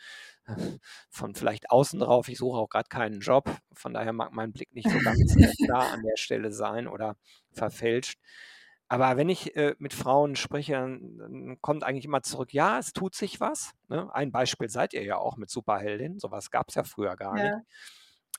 von 1.10 1.36
vielleicht 1.36 1.70
außen 1.72 2.00
drauf. 2.00 2.30
Ich 2.30 2.38
suche 2.40 2.58
auch 2.58 2.70
grad 2.70 2.90
keinen 2.90 3.20
Job, 3.22 3.50
von 3.74 3.94
daher 3.94 4.14
mag 4.14 4.32
mein 4.34 4.54
Blick 4.54 4.74
nicht 4.74 4.90
so 4.90 5.02
ganz, 5.02 5.38
klar 5.64 5.92
an 5.92 6.04
der 6.04 6.18
Stelle 6.18 6.52
sein 6.52 6.88
oder 6.88 7.18
verfälscht. 7.52 8.20
Aber 8.92 9.18
wenn 9.18 9.28
ich, 9.30 9.56
äh, 9.58 9.76
mit 9.80 9.94
Frauen 9.94 10.36
spreche, 10.38 10.74
dann 10.74 11.18
dann 11.18 11.58
kommt 11.62 11.84
eigentlich 11.84 12.06
immer 12.06 12.22
zurück: 12.24 12.54
„Ja, 12.54 12.80
es 12.80 12.94
tut 12.94 13.16
sich 13.16 13.40
was“, 13.42 13.72
ne? 13.90 14.10
Ein 14.14 14.32
Beispiel 14.32 14.70
seid 14.70 14.94
ihr 14.94 15.04
ja 15.04 15.18
auch 15.18 15.36
mit 15.38 15.50
Superheldinnen. 15.50 16.20
So 16.20 16.32
was 16.32 16.52
gab's 16.52 16.76
ja 16.76 16.84
früher 16.84 17.16
gar 17.18 17.40
nicht. 17.40 17.56
Ja. 17.56 17.64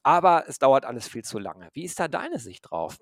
Aber 0.04 0.44
es 0.48 0.58
dauert 0.58 0.84
alles 0.86 1.08
viel 1.08 1.24
zu 1.24 1.38
lange. 1.38 1.68
Wie 1.74 1.84
ist 1.84 2.00
da 2.00 2.08
deine 2.08 2.38
Sicht 2.40 2.70
drauf? 2.70 2.98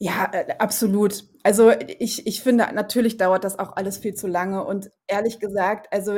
Ja, 0.00 0.30
äh, 0.32 0.54
absolut. 0.60 1.24
Also, 1.42 1.70
ich 1.72 2.24
ich 2.26 2.40
finde, 2.42 2.68
natürlich 2.72 3.16
dauert 3.16 3.42
das 3.42 3.58
auch 3.58 3.74
alles 3.76 3.98
viel 3.98 4.14
zu 4.14 4.28
lange 4.28 4.64
und 4.64 4.92
ehrlich 5.08 5.40
gesagt, 5.40 5.92
also, 5.92 6.16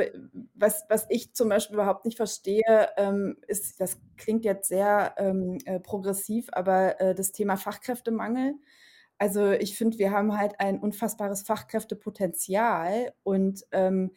was 0.53 0.83
was 0.87 1.07
ich 1.09 1.33
zum 1.33 1.49
Beispiel 1.49 1.73
überhaupt 1.75 2.05
nicht 2.05 2.17
verstehe, 2.17 2.61
ähm, 2.97 3.37
ist 3.47 3.81
das 3.81 3.97
klingt 4.17 4.45
jetzt 4.45 4.67
sehr, 4.69 5.15
ähm, 5.17 5.57
äh, 5.65 5.79
progressiv, 5.79 6.47
aber, 6.51 7.01
äh, 7.01 7.15
das 7.15 7.31
Thema 7.31 7.57
Fachkräftemangel. 7.57 8.53
Also, 9.21 9.51
ich 9.51 9.77
finde, 9.77 9.99
wir 9.99 10.09
haben 10.11 10.35
halt 10.35 10.59
ein 10.59 10.79
unfassbares 10.79 11.43
Fachkräftepotenzial 11.43 13.13
und, 13.23 13.63
ähm, 13.71 14.11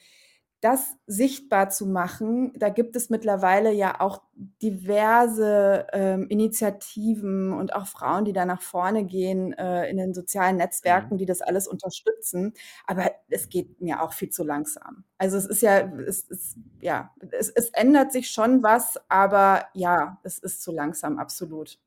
das 0.63 0.97
sichtbar 1.07 1.69
zu 1.69 1.87
machen, 1.87 2.53
da 2.57 2.71
gibt 2.71 2.97
es 2.97 3.11
mittlerweile 3.11 3.71
ja 3.73 4.01
auch 4.01 4.23
diverse, 4.63 5.87
ähm, 5.93 6.27
Initiativen 6.29 7.53
und 7.53 7.75
auch 7.75 7.87
Frauen, 7.87 8.25
die 8.25 8.33
da 8.33 8.47
nach 8.47 8.63
vorne 8.63 9.05
gehen, 9.05 9.53
äh, 9.53 9.91
in 9.91 9.99
den 9.99 10.15
sozialen 10.15 10.57
Mhm. 10.57 10.59
Netzwerken, 10.63 11.19
die 11.19 11.27
das 11.27 11.43
alles 11.43 11.69
unterstützen. 11.69 12.55
Aber 12.87 13.11
es 13.29 13.51
geht 13.51 13.81
mir 13.83 14.03
auch 14.03 14.15
viel 14.15 14.31
zu 14.31 14.43
langsam. 14.43 15.05
Also, 15.19 15.37
es 15.37 15.45
ist 15.47 15.61
ja 15.63 15.81
es 15.81 16.29
es 16.31 16.57
ja, 16.81 17.13
es 17.33 17.51
es 17.51 17.69
ändert 17.71 18.13
sich 18.13 18.31
schon 18.31 18.63
was, 18.63 18.99
aber 19.11 19.67
ja, 19.75 20.19
es 20.23 20.39
ist 20.39 20.63
zu 20.63 20.73
langsam, 20.73 21.19
absolut. 21.19 21.79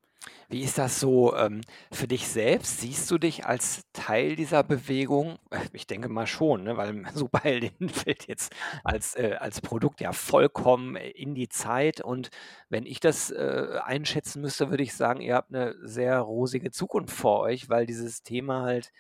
Wie 0.50 0.62
ist 0.64 0.78
das 0.78 1.00
so, 1.00 1.36
ähm, 1.36 1.62
für 1.92 2.08
dich 2.08 2.28
selbst? 2.28 2.80
Siehst 2.80 3.10
du 3.12 3.18
dich 3.18 3.46
als 3.46 3.84
Teil 3.94 4.36
dieser 4.36 4.64
Bewegung? 4.64 5.38
Äh, 5.52 5.60
ich 5.74 5.88
denke 5.88 6.08
mal 6.10 6.26
schon, 6.28 6.64
ne, 6.64 6.78
weil 6.78 7.04
Superheldinnen 7.14 7.90
fällt 7.90 8.28
jetzt 8.28 8.54
als 8.84 9.16
äh, 9.16 9.36
als 9.40 9.60
Produkt 9.62 10.00
ja 10.02 10.14
vollkommen 10.14 10.96
in 10.96 11.36
die 11.36 11.50
Zeit. 11.50 12.02
Und 12.02 12.30
wenn 12.70 12.86
ich 12.86 13.00
das, 13.02 13.30
äh, 13.32 13.80
einschätzen 13.84 14.42
müsste, 14.42 14.70
würde 14.70 14.84
ich 14.84 14.94
sagen, 14.96 15.22
ihr 15.22 15.36
habt 15.36 15.52
'ne 15.52 15.76
sehr 15.82 16.20
rosige 16.20 16.72
Zukunft 16.72 17.14
vor 17.16 17.42
euch, 17.42 17.70
weil 17.70 17.86
dieses 17.86 18.24
Thema 18.24 18.62
halt 18.64 18.92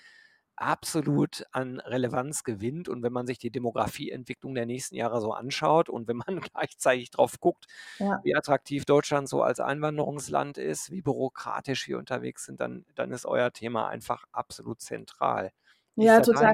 absolut 0.57 1.45
an 1.51 1.79
Relevanz 1.79 2.43
gewinnt. 2.43 2.89
Und 2.89 3.03
wenn 3.03 3.13
man 3.13 3.27
sich 3.27 3.39
die 3.39 3.51
Demografieentwicklung 3.51 4.55
der 4.55 4.65
nächsten 4.65 4.95
Jahre 4.95 5.21
so 5.21 5.31
anschaut 5.33 5.89
und 5.89 6.07
wenn 6.07 6.17
man 6.17 6.41
gleichzeitig 6.53 7.11
drauf 7.11 7.39
guckt, 7.39 7.67
Ja. 7.99 8.23
wie 8.23 8.35
attraktiv 8.35 8.85
Deutschland 8.85 9.29
so 9.29 9.41
als 9.43 9.59
Einwanderungsland 9.59 10.57
ist, 10.57 10.91
wie 10.91 11.01
bürokratisch 11.01 11.87
wir 11.87 11.97
unterwegs 11.99 12.45
sind, 12.45 12.59
dann 12.61 12.85
dann 12.95 13.11
ist 13.11 13.25
euer 13.25 13.51
Thema 13.53 13.87
einfach 13.89 14.25
absolut 14.31 14.81
zentral. 14.81 15.51
Wie 15.95 16.05
Ja, 16.05 16.21
total. 16.21 16.53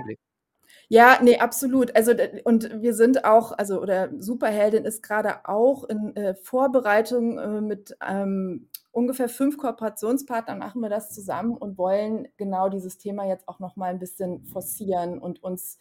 Ja, 0.89 1.21
ne, 1.21 1.39
absolut. 1.41 1.95
Also, 1.95 2.13
und 2.45 2.81
wir 2.81 2.93
sind 2.93 3.25
auch 3.25 3.51
also, 3.53 3.81
oder 3.81 4.09
Superheldin 4.19 4.85
ist 4.85 5.03
grade 5.03 5.45
auch 5.47 5.83
in, 5.85 6.15
äh, 6.15 6.35
Vorbereitung, 6.35 7.37
äh, 7.39 7.61
mit, 7.61 7.95
ähm, 8.07 8.69
ungefähr 8.93 9.29
5 9.29 9.57
Kooperationspartnern 9.57 10.59
machen 10.59 10.81
wir 10.81 10.89
das 10.89 11.13
zusammen 11.13 11.57
und 11.57 11.77
wollen 11.77 12.27
genau 12.37 12.69
dieses 12.69 12.97
Thema 12.99 13.27
jetzt 13.27 13.47
auch 13.49 13.59
noch 13.59 13.75
mal 13.77 13.93
'n 13.93 13.99
bisschen 13.99 14.43
forcieren 14.45 15.19
und 15.19 15.43
uns 15.43 15.79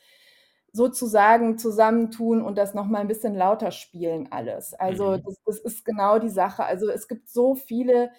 sozusagen 0.75 1.59
zusammentun 1.59 2.43
und 2.43 2.59
das 2.59 2.75
noch 2.75 2.87
mal 2.89 3.01
'n 3.03 3.09
bisschen 3.09 3.35
lauter 3.37 3.71
spielen 3.73 4.29
alles. 4.33 4.75
Also, 4.75 5.17
Mhm. 5.17 5.23
das 5.25 5.37
das 5.47 5.59
ist 5.61 5.85
genau 5.85 6.19
die 6.19 6.31
Sache. 6.31 6.65
Also, 6.65 6.91
es 6.91 7.09
gibt 7.09 7.29
so 7.31 7.55
viele, 7.57 8.11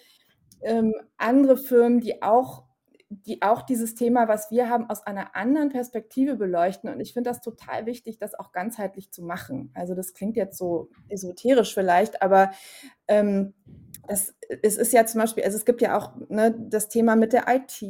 ähm, 0.61 0.93
andere 1.17 1.57
Firmen, 1.57 2.01
die 2.01 2.23
auch 2.23 2.65
die 3.11 3.41
auch 3.43 3.61
dieses 3.63 3.95
Thema, 3.95 4.27
was 4.29 4.51
wir 4.51 4.69
haben, 4.69 4.89
aus 4.89 5.03
einer 5.07 5.35
anderen 5.35 5.69
Perspektive 5.69 6.35
beleuchten. 6.37 6.89
Und 6.91 6.99
ich 7.01 7.13
finde 7.13 7.29
das 7.31 7.41
total 7.41 7.85
wichtig, 7.87 8.19
das 8.19 8.35
auch 8.35 8.51
ganzheitlich 8.53 9.11
zu 9.13 9.23
machen. 9.23 9.71
Also, 9.75 9.95
das 9.95 10.13
klingt 10.13 10.37
jetzt 10.37 10.57
so 10.59 10.91
esoterisch 11.09 11.73
vielleicht, 11.75 12.21
aber, 12.23 12.51
ähm, 13.07 13.53
es 14.07 14.35
es 14.61 14.77
ist 14.77 14.93
ja 14.93 15.05
zum 15.05 15.21
Beispiel 15.21 15.43
also, 15.43 15.57
es 15.57 15.65
gibt 15.65 15.81
ja 15.81 15.97
auch, 15.97 16.11
ne, 16.29 16.53
das 16.69 16.89
Thema 16.89 17.15
mit 17.15 17.33
der 17.33 17.45
IT 17.47 17.81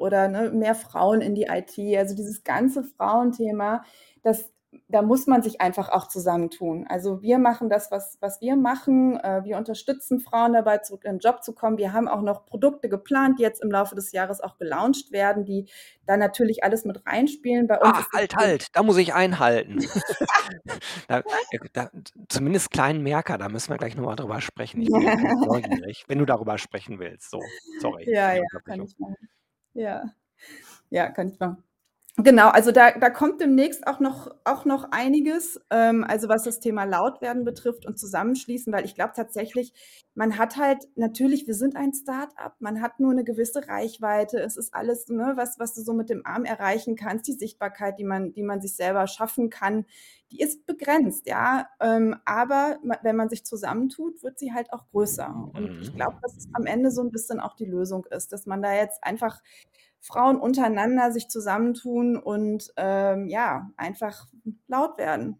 oder, 0.00 0.28
ne, 0.28 0.50
mehr 0.52 0.74
Frauen 0.74 1.20
in 1.22 1.34
die 1.34 1.44
IT. 1.44 1.78
Also, 1.98 2.14
dieses 2.14 2.44
ganze 2.44 2.84
Frauenthema, 2.84 3.84
das 4.22 4.50
da 4.88 5.02
muss 5.02 5.26
man 5.26 5.42
sich 5.42 5.60
einfach 5.60 5.88
auch 5.90 6.08
zusammentun. 6.08 6.86
Also, 6.88 7.22
wir 7.22 7.38
machen 7.38 7.68
das, 7.68 7.90
was 7.90 8.18
was 8.20 8.40
wir 8.40 8.56
machen. 8.56 9.18
Äh, 9.20 9.44
wir 9.44 9.56
unterstützen 9.58 10.20
Frauen 10.20 10.52
dabei, 10.54 10.78
zurück 10.78 11.04
in 11.04 11.16
'n 11.16 11.18
Job 11.18 11.42
zu 11.42 11.54
kommen. 11.54 11.78
Wir 11.78 11.92
haben 11.92 12.08
auch 12.08 12.22
noch 12.22 12.46
Produkte 12.46 12.88
geplant, 12.88 13.38
die 13.38 13.42
jetzt 13.42 13.62
im 13.62 13.70
Laufe 13.70 13.94
des 13.94 14.12
Jahres 14.12 14.40
auch 14.40 14.58
gelauncht 14.58 15.12
werden, 15.12 15.44
die 15.44 15.68
da 16.06 16.16
natürlich 16.16 16.64
alles 16.64 16.84
mit 16.84 17.06
reinspielen. 17.06 17.66
Bei 17.66 17.78
uns 17.80 17.96
Ah, 17.98 18.04
halt, 18.14 18.34
halt, 18.36 18.66
da 18.74 18.82
muss 18.82 18.96
ich 18.96 19.14
einhalten. 19.14 19.78
Da 21.08 21.22
da 21.72 21.90
zumindest 22.28 22.70
kleinen 22.70 23.02
Merker, 23.02 23.38
da 23.38 23.48
müssen 23.48 23.70
wir 23.70 23.76
gleich 23.76 23.96
noch 23.96 24.04
mal 24.04 24.16
drüber 24.16 24.40
sprechen. 24.40 24.80
Ich 24.82 24.90
bin 24.90 25.02
neugierig, 25.46 26.04
wenn 26.08 26.18
du 26.18 26.24
darüber 26.26 26.58
sprechen 26.58 26.98
willst. 26.98 27.30
So, 27.30 27.40
sorry 27.80 28.04
Ja, 28.10 28.32
ja, 28.34 28.42
kann 28.64 28.82
ich 28.82 28.98
machen. 28.98 29.16
Ja. 29.74 30.04
Ja, 30.90 31.10
kann 31.10 31.28
ich 31.28 31.38
machen. 31.40 31.62
Genau, 32.18 32.48
also, 32.50 32.72
da 32.72 32.90
da 32.90 33.08
kommt 33.08 33.40
demnächst 33.40 33.86
auch 33.86 33.98
noch 33.98 34.30
auch 34.44 34.66
noch 34.66 34.88
einiges, 34.90 35.58
ähm, 35.70 36.04
also, 36.06 36.28
was 36.28 36.42
das 36.42 36.60
Thema 36.60 36.84
Lautwerden 36.84 37.42
betrifft 37.44 37.86
und 37.86 37.98
Zusammenschließen, 37.98 38.70
weil 38.70 38.84
ich 38.84 38.94
glaube 38.94 39.12
tatsächlich, 39.16 39.72
man 40.14 40.36
hat 40.36 40.58
halt 40.58 40.86
natürlich, 40.94 41.46
wir 41.46 41.54
sind 41.54 41.74
ein 41.74 41.94
Start-up, 41.94 42.56
man 42.60 42.82
hat 42.82 43.00
nur 43.00 43.14
'ne 43.14 43.24
gewisse 43.24 43.66
Reichweite. 43.66 44.40
Es 44.40 44.58
ist 44.58 44.74
alles, 44.74 45.08
ne, 45.08 45.32
was 45.36 45.58
was 45.58 45.72
du 45.74 45.80
so 45.80 45.94
mit 45.94 46.10
dem 46.10 46.26
Arm 46.26 46.44
erreichen 46.44 46.96
kannst, 46.96 47.26
die 47.28 47.32
Sichtbarkeit, 47.32 47.98
die 47.98 48.04
man 48.04 48.34
die 48.34 48.42
man 48.42 48.60
sich 48.60 48.76
selber 48.76 49.06
schaffen 49.06 49.48
kann, 49.48 49.86
die 50.32 50.40
ist 50.40 50.66
begrenzt, 50.66 51.26
ja. 51.26 51.66
Ähm, 51.80 52.16
aber 52.26 52.76
wenn 53.02 53.16
man 53.16 53.30
sich 53.30 53.44
zusammentut, 53.46 54.22
wird 54.22 54.38
sie 54.38 54.52
halt 54.52 54.70
auch 54.74 54.86
größer. 54.90 55.48
Und 55.54 55.70
ich 55.78 55.94
glaube, 55.94 56.12
Mhm. 56.12 56.20
dass 56.20 56.36
es 56.36 56.46
am 56.52 56.66
Ende 56.66 56.90
so 56.90 57.00
'n 57.00 57.10
bisschen 57.10 57.40
auch 57.40 57.54
die 57.56 57.64
Lösung 57.64 58.04
ist, 58.10 58.32
dass 58.32 58.44
man 58.44 58.60
da 58.60 58.74
jetzt 58.74 59.02
einfach 59.02 59.40
Frauen 60.02 60.36
untereinander 60.36 61.12
sich 61.12 61.28
zusammentun 61.28 62.16
und, 62.16 62.72
ähm, 62.76 63.28
ja, 63.28 63.70
einfach 63.76 64.26
laut 64.66 64.98
werden. 64.98 65.38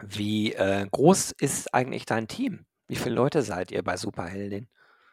Wie, 0.00 0.52
äh, 0.52 0.86
groß 0.90 1.32
ist 1.40 1.74
eigentlich 1.74 2.06
dein 2.06 2.28
Team? 2.28 2.64
Wie 2.86 2.96
viele 2.96 3.16
Leute 3.16 3.42
seid 3.42 3.72
ihr 3.72 3.82
bei 3.82 3.96
Superheldin? 3.96 4.68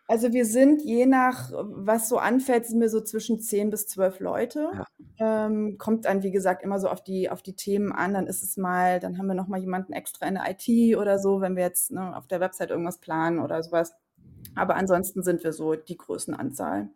Also, 0.08 0.34
wir 0.34 0.46
sind 0.46 0.82
je 0.84 1.06
nach 1.06 1.52
was 1.54 2.10
so 2.10 2.18
anfällt, 2.18 2.66
sind 2.66 2.82
wir 2.82 2.90
so 2.90 3.02
zwischen 3.02 3.40
10 3.40 3.70
bis 3.70 3.88
12 3.88 4.20
Leute. 4.20 4.70
Ja. 5.18 5.46
Ähm, 5.46 5.78
kommt 5.78 6.06
dann, 6.06 6.22
wie 6.22 6.32
gesagt, 6.32 6.64
immer 6.64 6.80
so 6.80 6.90
auf 6.90 7.02
die 7.02 7.30
auf 7.30 7.42
die 7.42 7.56
Themen 7.56 7.92
an. 7.94 8.14
Dann 8.14 8.28
ist 8.28 8.44
es 8.44 8.58
mal 8.58 9.00
dann 9.00 9.18
haben 9.18 9.28
wir 9.28 9.36
noch 9.36 9.48
mal 9.48 9.60
jemanden 9.60 9.94
extra 9.94 10.28
in 10.28 10.36
der 10.36 10.44
IT 10.50 10.98
oder 10.98 11.18
so, 11.18 11.42
wenn 11.42 11.56
wir 11.56 11.64
jetzt, 11.64 11.92
ne, 11.92 12.16
auf 12.16 12.28
der 12.28 12.42
Website 12.42 12.72
irgendwas 12.72 13.00
planen 13.00 13.40
oder 13.40 13.64
so 13.64 13.72
was. 13.72 13.94
Aber 14.56 14.76
ansonsten 14.76 15.24
sind 15.24 15.44
wir 15.44 15.54
so 15.54 15.76
die 15.76 15.98
Größenanzahl. 15.98 16.90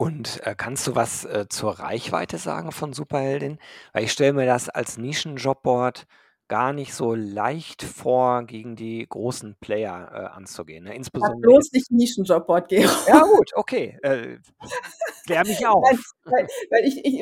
Und, 0.00 0.40
äh, 0.46 0.54
kannst 0.56 0.86
du 0.86 0.94
was, 0.94 1.26
äh, 1.26 1.46
zur 1.50 1.78
Reichweite 1.78 2.38
sagen 2.38 2.72
von 2.72 2.94
Superheldin? 2.94 3.58
Weil 3.92 4.04
ich 4.04 4.12
stelle 4.12 4.32
mir 4.32 4.46
das 4.46 4.70
als 4.70 4.96
Nischen-Jobboard 4.96 6.06
gar 6.50 6.72
nicht 6.74 6.92
so 6.94 7.14
leicht 7.14 7.82
vor, 7.82 8.42
gegen 8.42 8.76
die 8.76 9.06
großen 9.08 9.56
Player, 9.60 10.10
äh, 10.12 10.36
anzugehen, 10.36 10.84
ne? 10.84 10.94
Insbesondere 10.94 11.40
bloß 11.40 11.72
nicht 11.72 11.90
Nischen-Jobboard, 11.92 12.68
Gero. 12.68 12.90
Ja 13.08 13.22
gut, 13.22 13.50
okay, 13.54 13.96
äh, 14.02 14.38
klär 15.26 15.44
mich 15.46 15.64
auf. 15.66 15.82
Weil 16.24 16.46
weil 16.70 16.84
ich 16.86 17.04
ich 17.04 17.14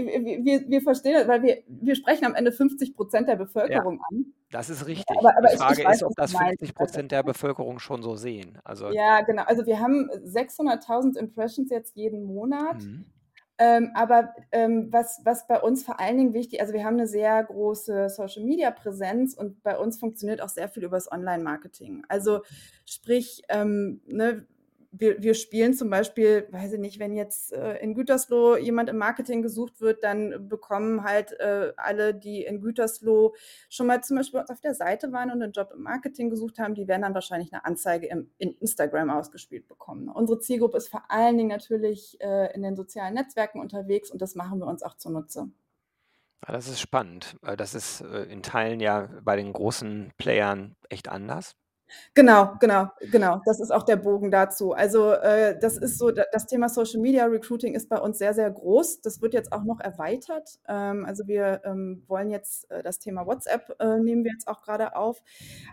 wir 0.44 0.68
wir 0.68 0.80
verstehen 0.82 1.28
weil 1.28 1.42
wir 1.42 1.62
wir 1.68 1.94
sprechen 1.94 2.24
am 2.24 2.34
Ende 2.34 2.50
50% 2.52 3.26
der 3.26 3.36
Ja, 3.36 3.44
Bevölkerung 3.44 4.00
an. 4.10 4.34
das 4.50 4.70
ist 4.70 4.82
Ja, 4.82 4.86
richtig. 4.86 5.16
aber 5.18 5.30
Die 5.30 5.36
aber 5.36 5.54
ich 5.54 5.54
ich 5.54 5.58
Frage 5.58 5.84
weiß, 5.84 5.96
ist, 5.98 6.02
ob 6.02 6.14
das 6.16 6.32
du 6.32 6.38
meinst. 6.38 6.62
50% 6.62 7.08
der 7.08 7.22
Bevölkerung 7.22 7.78
schon 7.78 8.02
so 8.02 8.16
sehen. 8.16 8.58
Also 8.64 8.90
Ja, 8.90 9.20
genau. 9.22 9.42
Also, 9.44 9.66
wir 9.66 9.78
haben 9.80 10.10
600.000 10.24 11.16
Impressions 11.18 11.70
jetzt 11.70 11.96
jeden 11.96 12.24
Monat. 12.24 12.82
Mhm. 12.82 13.04
Ähm, 13.58 13.90
aber, 13.94 14.34
ähm, 14.52 14.88
was 14.92 15.20
was 15.24 15.46
bei 15.48 15.60
uns 15.60 15.84
vor 15.84 15.98
allen 16.00 16.16
Dingen 16.18 16.34
wichtig 16.34 16.60
also, 16.60 16.72
wir 16.74 16.84
haben 16.84 16.96
'ne 16.96 17.06
sehr 17.08 17.42
große 17.44 18.08
Social-Media-Präsenz 18.08 19.34
und 19.34 19.62
bei 19.64 19.76
uns 19.78 19.98
funktioniert 19.98 20.40
auch 20.42 20.48
sehr 20.48 20.68
viel 20.68 20.84
übers 20.84 21.10
Online-Marketing. 21.10 22.04
Also, 22.08 22.42
sprich, 22.86 23.42
ähm, 23.48 24.00
ne, 24.06 24.46
wir 24.90 25.22
wir 25.22 25.34
spielen 25.34 25.74
zum 25.74 25.90
Beispiel 25.90 26.46
weiß 26.50 26.72
ich 26.74 26.78
nicht, 26.80 26.98
wenn 26.98 27.14
jetzt, 27.14 27.52
äh, 27.52 27.76
in 27.78 27.94
Gütersloh 27.94 28.56
jemand 28.56 28.88
im 28.88 28.96
Marketing 28.98 29.42
gesucht 29.42 29.80
wird, 29.80 30.02
dann 30.04 30.48
bekommen 30.48 31.04
halt, 31.04 31.32
äh, 31.40 31.72
alle, 31.76 32.14
die 32.14 32.42
in 32.44 32.60
Gütersloh 32.60 33.34
schon 33.68 33.86
mal 33.86 34.02
zum 34.02 34.16
Beispiel 34.16 34.40
auf 34.48 34.60
der 34.60 34.74
Seite 34.74 35.12
waren 35.12 35.30
und 35.30 35.38
'nen 35.40 35.52
Job 35.52 35.70
im 35.74 35.82
Marketing 35.82 36.30
gesucht 36.30 36.58
haben, 36.58 36.74
die 36.74 36.88
werden 36.88 37.02
dann 37.02 37.14
wahrscheinlich 37.14 37.52
'ne 37.52 37.64
Anzeige 37.64 38.06
im 38.08 38.30
in 38.38 38.54
Instagram 38.60 39.10
ausgespielt 39.10 39.68
bekommen. 39.68 40.08
Unsere 40.08 40.38
Zielgruppe 40.40 40.78
ist 40.78 40.88
vor 40.88 41.04
allen 41.10 41.36
Dingen 41.36 41.50
natürlich, 41.50 42.16
äh, 42.20 42.54
in 42.54 42.62
den 42.62 42.76
sozialen 42.76 43.14
Netzwerken 43.14 43.60
unterwegs 43.60 44.10
und 44.10 44.22
das 44.22 44.34
machen 44.34 44.58
wir 44.60 44.66
uns 44.66 44.82
auch 44.82 44.96
zunutze. 44.96 45.50
Ah, 46.42 46.52
das 46.52 46.68
ist 46.68 46.80
spannend. 46.80 47.36
Äh, 47.42 47.56
das 47.56 47.74
ist, 47.74 48.00
äh, 48.00 48.22
in 48.24 48.42
Teilen 48.42 48.80
ja 48.80 49.08
bei 49.22 49.36
den 49.36 49.52
großen 49.52 50.12
Playern 50.18 50.76
echt 50.88 51.08
anders. 51.08 51.54
Genau, 52.14 52.54
genau, 52.60 52.88
genau. 53.12 53.40
Das 53.44 53.60
ist 53.60 53.70
auch 53.70 53.82
der 53.82 53.96
Bogen 53.96 54.30
dazu. 54.30 54.72
Also, 54.72 55.12
äh, 55.12 55.58
das 55.58 55.76
ist 55.76 55.98
so, 55.98 56.10
da 56.10 56.24
das 56.32 56.46
Thema 56.46 56.68
Social 56.68 57.00
Media 57.00 57.24
Recruiting 57.26 57.74
ist 57.74 57.88
bei 57.88 57.98
uns 57.98 58.18
sehr, 58.18 58.34
sehr 58.34 58.50
groß. 58.50 59.00
Das 59.02 59.20
wird 59.22 59.34
jetzt 59.34 59.52
auch 59.52 59.64
noch 59.64 59.80
erweitert. 59.80 60.58
Ähm, 60.68 61.04
also, 61.06 61.26
wir, 61.26 61.60
ähm, 61.64 62.02
wollen 62.08 62.30
jetzt 62.30 62.70
äh, 62.70 62.82
das 62.82 62.98
Thema 62.98 63.26
WhatsApp, 63.26 63.76
äh, 63.80 63.98
nehmen 63.98 64.24
wir 64.24 64.32
jetzt 64.32 64.48
auch 64.48 64.62
grade 64.62 64.96
auf. 64.96 65.22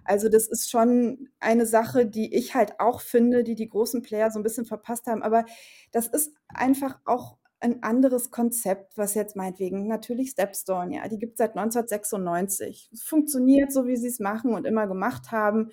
Also, 0.04 0.30
das 0.30 0.48
ist 0.48 0.70
schon 0.70 1.30
eine 1.40 1.66
Sache, 1.66 2.06
die 2.06 2.36
ich 2.36 2.54
halt 2.56 2.80
auch 2.80 3.02
finde, 3.02 3.44
die 3.44 3.56
die 3.56 3.70
großen 3.70 4.02
Player 4.02 4.30
so 4.32 4.40
'n 4.40 4.44
bisschen 4.44 4.66
verpasst 4.66 5.08
haben. 5.08 5.24
Aber 5.24 5.46
das 5.92 6.08
ist 6.08 6.34
einfach 6.48 7.00
auch 7.06 7.38
ein 7.60 7.84
anderes 7.84 8.32
Konzept, 8.32 8.98
was 8.98 9.16
jetzt 9.16 9.36
meinetwegen 9.36 9.88
natürlich 9.88 10.32
Stepstone, 10.32 10.96
ja, 10.98 11.08
die 11.08 11.18
gibt's 11.20 11.38
seit 11.40 11.56
1996. 11.56 12.90
Es 12.94 13.04
funktioniert 13.04 13.72
so, 13.72 13.88
wie 13.88 13.96
sie's 13.98 14.20
machen 14.20 14.54
und 14.54 14.66
immer 14.66 14.88
gemacht 14.88 15.32
haben. 15.32 15.72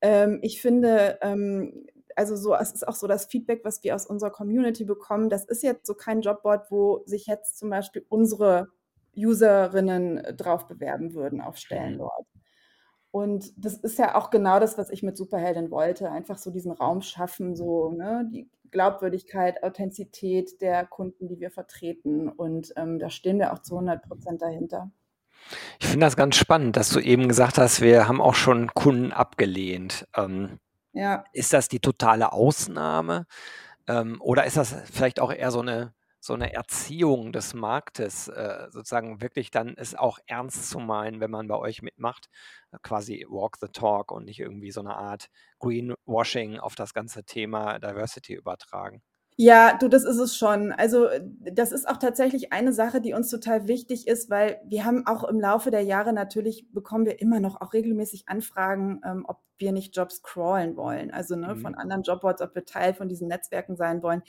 Ähm, 0.00 0.38
ich 0.42 0.60
finde, 0.60 1.18
ähm 1.22 1.86
also, 2.16 2.34
so 2.34 2.52
es 2.54 2.72
ist 2.72 2.88
auch 2.88 2.96
so 2.96 3.06
das 3.06 3.26
Feedback, 3.26 3.60
was 3.64 3.84
wir 3.84 3.94
aus 3.94 4.04
unserer 4.06 4.30
Community 4.32 4.84
bekommen, 4.84 5.28
das 5.30 5.44
ist 5.44 5.62
jetzt 5.62 5.86
so 5.86 5.94
kein 5.94 6.20
Jobboard, 6.20 6.68
wo 6.70 7.02
sich 7.06 7.26
jetzt 7.26 7.58
zum 7.58 7.70
Beispiel 7.70 8.04
unsere 8.08 8.68
Userinnen 9.16 10.22
drauf 10.36 10.66
bewerben 10.66 11.14
würden 11.14 11.40
auf 11.40 11.56
Stellen 11.58 11.94
Mhm. 11.94 11.98
dort. 11.98 12.26
Und 13.14 13.52
das 13.64 13.76
ist 13.78 13.98
ja 13.98 14.14
auch 14.16 14.30
genau 14.30 14.60
das, 14.60 14.76
was 14.76 14.90
ich 14.90 15.02
mit 15.02 15.16
Superheldin 15.16 15.70
wollte, 15.70 16.10
einfach 16.10 16.36
so 16.38 16.50
diesen 16.50 16.72
Raum 16.72 17.00
schaffen, 17.00 17.56
so, 17.56 17.90
ne, 17.90 18.28
die 18.30 18.50
Glaubwürdigkeit, 18.70 19.62
Authentizität 19.62 20.60
der 20.60 20.86
Kunden, 20.86 21.26
die 21.28 21.40
wir 21.40 21.50
vertreten 21.50 22.28
und, 22.28 22.72
ähm, 22.76 22.98
da 22.98 23.08
stehen 23.10 23.38
wir 23.38 23.52
auch 23.54 23.60
zu 23.60 23.76
100% 23.76 24.42
dahinter. 24.42 24.90
Ich 25.80 25.86
finde 25.86 26.06
das 26.06 26.16
ganz 26.16 26.34
spannend, 26.36 26.76
dass 26.76 26.90
du 26.90 26.98
eben 26.98 27.28
gesagt 27.28 27.56
hast, 27.58 27.80
wir 27.80 28.08
haben 28.08 28.20
auch 28.20 28.34
schon 28.34 28.66
Kunden 28.74 29.12
abgelehnt. 29.12 30.06
Ähm, 30.16 30.58
Ja. 30.94 31.28
ist 31.32 31.52
das 31.54 31.68
die 31.68 31.80
totale 31.80 32.32
Ausnahme, 32.32 33.26
ähm, 33.88 34.18
oder 34.20 34.46
ist 34.46 34.56
das 34.58 34.74
vielleicht 34.92 35.20
auch 35.20 35.32
eher 35.32 35.50
so 35.52 35.62
'ne 35.62 35.94
so 36.20 36.36
'ne 36.36 36.52
Erziehung 36.52 37.32
des 37.32 37.54
Marktes, 37.54 38.28
äh, 38.28 38.66
sozusagen 38.70 39.20
wirklich 39.22 39.50
dann 39.50 39.74
es 39.76 39.94
auch 39.94 40.18
ernst 40.26 40.70
zu 40.70 40.78
meinen, 40.80 41.20
wenn 41.20 41.30
man 41.30 41.48
bei 41.48 41.56
euch 41.56 41.82
mitmacht, 41.82 42.28
quasi 42.82 43.24
walk 43.28 43.56
the 43.60 43.68
talk 43.68 44.12
und 44.12 44.24
nicht 44.24 44.40
irgendwie 44.40 44.70
so 44.72 44.82
'ne 44.82 44.96
Art 44.96 45.28
Greenwashing 45.60 46.58
auf 46.58 46.74
das 46.74 46.94
ganze 46.94 47.24
Thema 47.24 47.78
Diversity 47.78 48.34
übertragen? 48.34 49.00
Ja, 49.40 49.76
du, 49.78 49.86
das 49.88 50.02
ist 50.02 50.16
es 50.18 50.36
schon. 50.36 50.72
Also, 50.72 51.04
äh, 51.06 51.20
das 51.52 51.70
ist 51.70 51.88
auch 51.88 51.98
tatsächlich 51.98 52.52
eine 52.52 52.72
Sache, 52.72 53.00
die 53.00 53.12
uns 53.14 53.30
total 53.30 53.68
wichtig 53.68 54.08
ist, 54.08 54.30
weil 54.30 54.60
wir 54.66 54.84
haben 54.84 55.06
auch 55.06 55.22
im 55.22 55.38
Laufe 55.38 55.70
der 55.70 55.82
Jahre 55.82 56.12
natürlich 56.12 56.66
bekommen 56.72 57.06
wir 57.06 57.20
immer 57.20 57.38
noch 57.38 57.60
auch 57.60 57.72
regelmäßig 57.72 58.24
Anfragen, 58.28 59.00
ähm, 59.04 59.24
ob 59.28 59.38
wir 59.56 59.70
nicht 59.70 59.94
Jobs 59.96 60.22
crawlen 60.24 60.76
wollen, 60.76 61.12
also, 61.12 61.36
ne, 61.36 61.54
von 61.56 61.74
Mhm. 61.74 61.76
anderen 61.76 62.02
Jobboards, 62.02 62.42
ob 62.42 62.54
wir 62.56 62.64
Teil 62.64 62.94
von 62.94 63.08
diesen 63.08 63.28
Netzwerken 63.28 63.76
sein 63.76 64.02
wollen. 64.02 64.22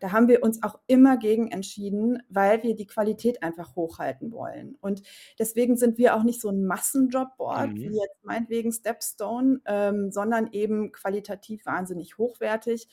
Da 0.00 0.12
haben 0.12 0.28
wir 0.28 0.42
uns 0.42 0.62
auch 0.62 0.78
immer 0.86 1.18
gegen 1.18 1.48
entschieden, 1.50 2.22
weil 2.30 2.62
wir 2.62 2.74
die 2.74 2.86
Qualität 2.86 3.42
einfach 3.42 3.76
hochhalten 3.76 4.32
wollen. 4.32 4.76
Und 4.80 5.02
deswegen 5.38 5.76
sind 5.76 5.98
wir 5.98 6.14
auch 6.16 6.22
nicht 6.22 6.40
so 6.40 6.48
'n 6.48 6.64
Massen-Jobboard 6.66 7.72
wie 7.82 7.88
Mhm. 7.88 8.00
jetzt 8.00 8.24
meinetwegen 8.24 8.72
Stepstone, 8.72 9.60
ähm, 9.66 10.10
sondern 10.10 10.48
eben 10.52 10.90
qualitativ 10.92 11.66
wahnsinnig 11.66 12.16
hochwertig. 12.18 12.88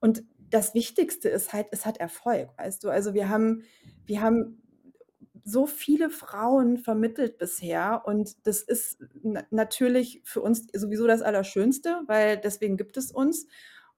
Und 0.00 0.24
das 0.50 0.74
Wichtigste 0.74 1.28
ist 1.28 1.52
halt, 1.52 1.66
es 1.70 1.86
hat 1.86 1.98
Erfolg, 1.98 2.50
weißt 2.58 2.84
du? 2.84 2.90
Also, 2.90 3.14
wir 3.14 3.28
haben 3.28 3.64
wir 4.06 4.20
haben 4.20 4.62
so 5.44 5.66
viele 5.66 6.10
Frauen 6.10 6.76
vermittelt 6.76 7.38
bisher 7.38 8.02
und 8.04 8.46
das 8.48 8.62
ist 8.62 8.98
na 9.22 9.44
natürlich 9.50 10.20
für 10.24 10.40
uns 10.40 10.66
sowieso 10.74 11.06
das 11.06 11.22
Allerschönste, 11.22 12.02
weil 12.06 12.36
deswegen 12.36 12.76
gibt 12.76 12.96
es 12.96 13.12
uns. 13.12 13.46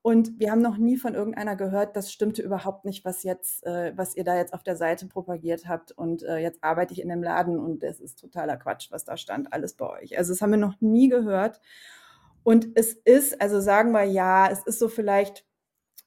Und 0.02 0.38
wir 0.38 0.52
haben 0.52 0.62
noch 0.62 0.76
nie 0.76 0.96
von 0.96 1.14
irgendeiner 1.14 1.56
gehört, 1.56 1.96
das 1.96 2.12
stimmte 2.12 2.42
überhaupt 2.42 2.84
nicht, 2.84 3.04
was 3.04 3.24
jetzt 3.24 3.64
äh, 3.66 3.92
was 3.96 4.14
ihr 4.14 4.24
da 4.24 4.36
jetzt 4.36 4.54
auf 4.54 4.62
der 4.62 4.76
Seite 4.76 5.06
propagiert 5.06 5.66
habt 5.68 5.92
und, 5.92 6.22
äh, 6.22 6.36
jetzt 6.38 6.62
arbeite 6.62 6.92
ich 6.94 7.00
in 7.02 7.08
dem 7.08 7.22
Laden 7.22 7.58
und 7.58 7.82
das 7.82 7.98
ist 8.00 8.20
totaler 8.20 8.56
Quatsch, 8.58 8.90
was 8.92 9.04
da 9.04 9.16
stand, 9.16 9.52
alles 9.52 9.74
bei 9.74 9.88
euch. 9.90 10.16
Also, 10.18 10.32
das 10.32 10.42
haben 10.42 10.50
wir 10.52 10.58
noch 10.58 10.80
nie 10.80 11.08
gehört. 11.08 11.60
Und 12.44 12.68
es 12.76 12.92
ist 12.94 13.40
also, 13.40 13.60
sagen 13.60 13.92
wir, 13.92 14.04
ja, 14.04 14.48
es 14.50 14.62
ist 14.66 14.78
so 14.78 14.88
vielleicht 14.88 15.47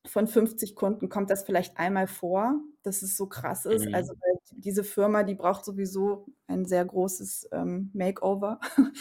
von 0.07 0.27
50 0.27 0.75
Kunden 0.75 1.09
kommt 1.09 1.29
das 1.29 1.43
vielleicht 1.43 1.77
einmal 1.77 2.07
vor, 2.07 2.59
dass 2.83 3.01
es 3.03 3.15
so 3.17 3.27
krass 3.27 3.65
ist. 3.65 3.87
Mhm. 3.87 3.95
Also, 3.95 4.13
diese 4.51 4.83
Firma, 4.83 5.23
die 5.23 5.35
braucht 5.35 5.63
sowieso 5.65 6.25
ein 6.47 6.65
sehr 6.65 6.83
großes, 6.85 7.49
ähm, 7.51 7.91
Makeover. 7.93 8.59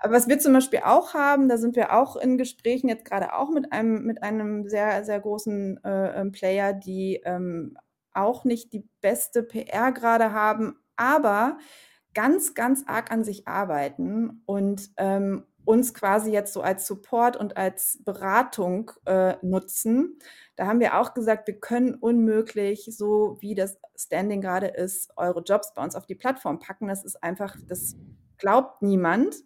Aber 0.00 0.14
was 0.14 0.28
wir 0.28 0.38
zum 0.38 0.52
Beispiel 0.52 0.80
auch 0.84 1.14
haben, 1.14 1.48
da 1.48 1.58
sind 1.58 1.76
wir 1.76 1.92
auch 1.96 2.16
in 2.16 2.38
Gesprächen 2.38 2.88
jetzt 2.88 3.04
grade 3.04 3.34
auch 3.34 3.50
mit 3.50 3.72
einem 3.72 4.04
mit 4.04 4.22
einem 4.22 4.68
sehr, 4.68 5.04
sehr 5.04 5.20
großen, 5.20 5.82
äh, 5.84 6.20
ähm, 6.20 6.32
Player, 6.32 6.72
die, 6.72 7.20
ähm, 7.24 7.76
auch 8.12 8.44
nicht 8.44 8.72
die 8.72 8.88
beste 9.00 9.42
PR 9.42 9.92
grade 9.92 10.32
haben, 10.32 10.76
aber 10.96 11.58
ganz, 12.14 12.54
ganz 12.54 12.84
arg 12.86 13.10
an 13.12 13.24
sich 13.24 13.46
arbeiten 13.48 14.42
und, 14.46 14.90
ähm, 14.96 15.44
uns 15.68 15.92
quasi 15.92 16.32
jetzt 16.32 16.54
so 16.54 16.62
als 16.62 16.86
Support 16.86 17.36
und 17.36 17.58
als 17.58 18.02
Beratung, 18.02 18.90
äh, 19.04 19.34
nutzen. 19.42 20.18
Da 20.56 20.66
haben 20.66 20.80
wir 20.80 20.98
auch 20.98 21.12
gesagt: 21.12 21.46
„Wir 21.46 21.60
können 21.60 21.94
unmöglich, 21.94 22.88
so 22.90 23.36
wie 23.40 23.54
das 23.54 23.78
Standing 23.94 24.40
grade 24.40 24.68
ist, 24.68 25.12
eure 25.16 25.42
Jobs 25.42 25.74
bei 25.74 25.84
uns 25.84 25.94
auf 25.94 26.06
die 26.06 26.14
Plattform 26.14 26.58
packen.“ 26.58 26.88
Das 26.88 27.04
ist 27.04 27.22
einfach 27.22 27.54
das 27.68 27.96
glaubt 28.38 28.80
niemand. 28.80 29.36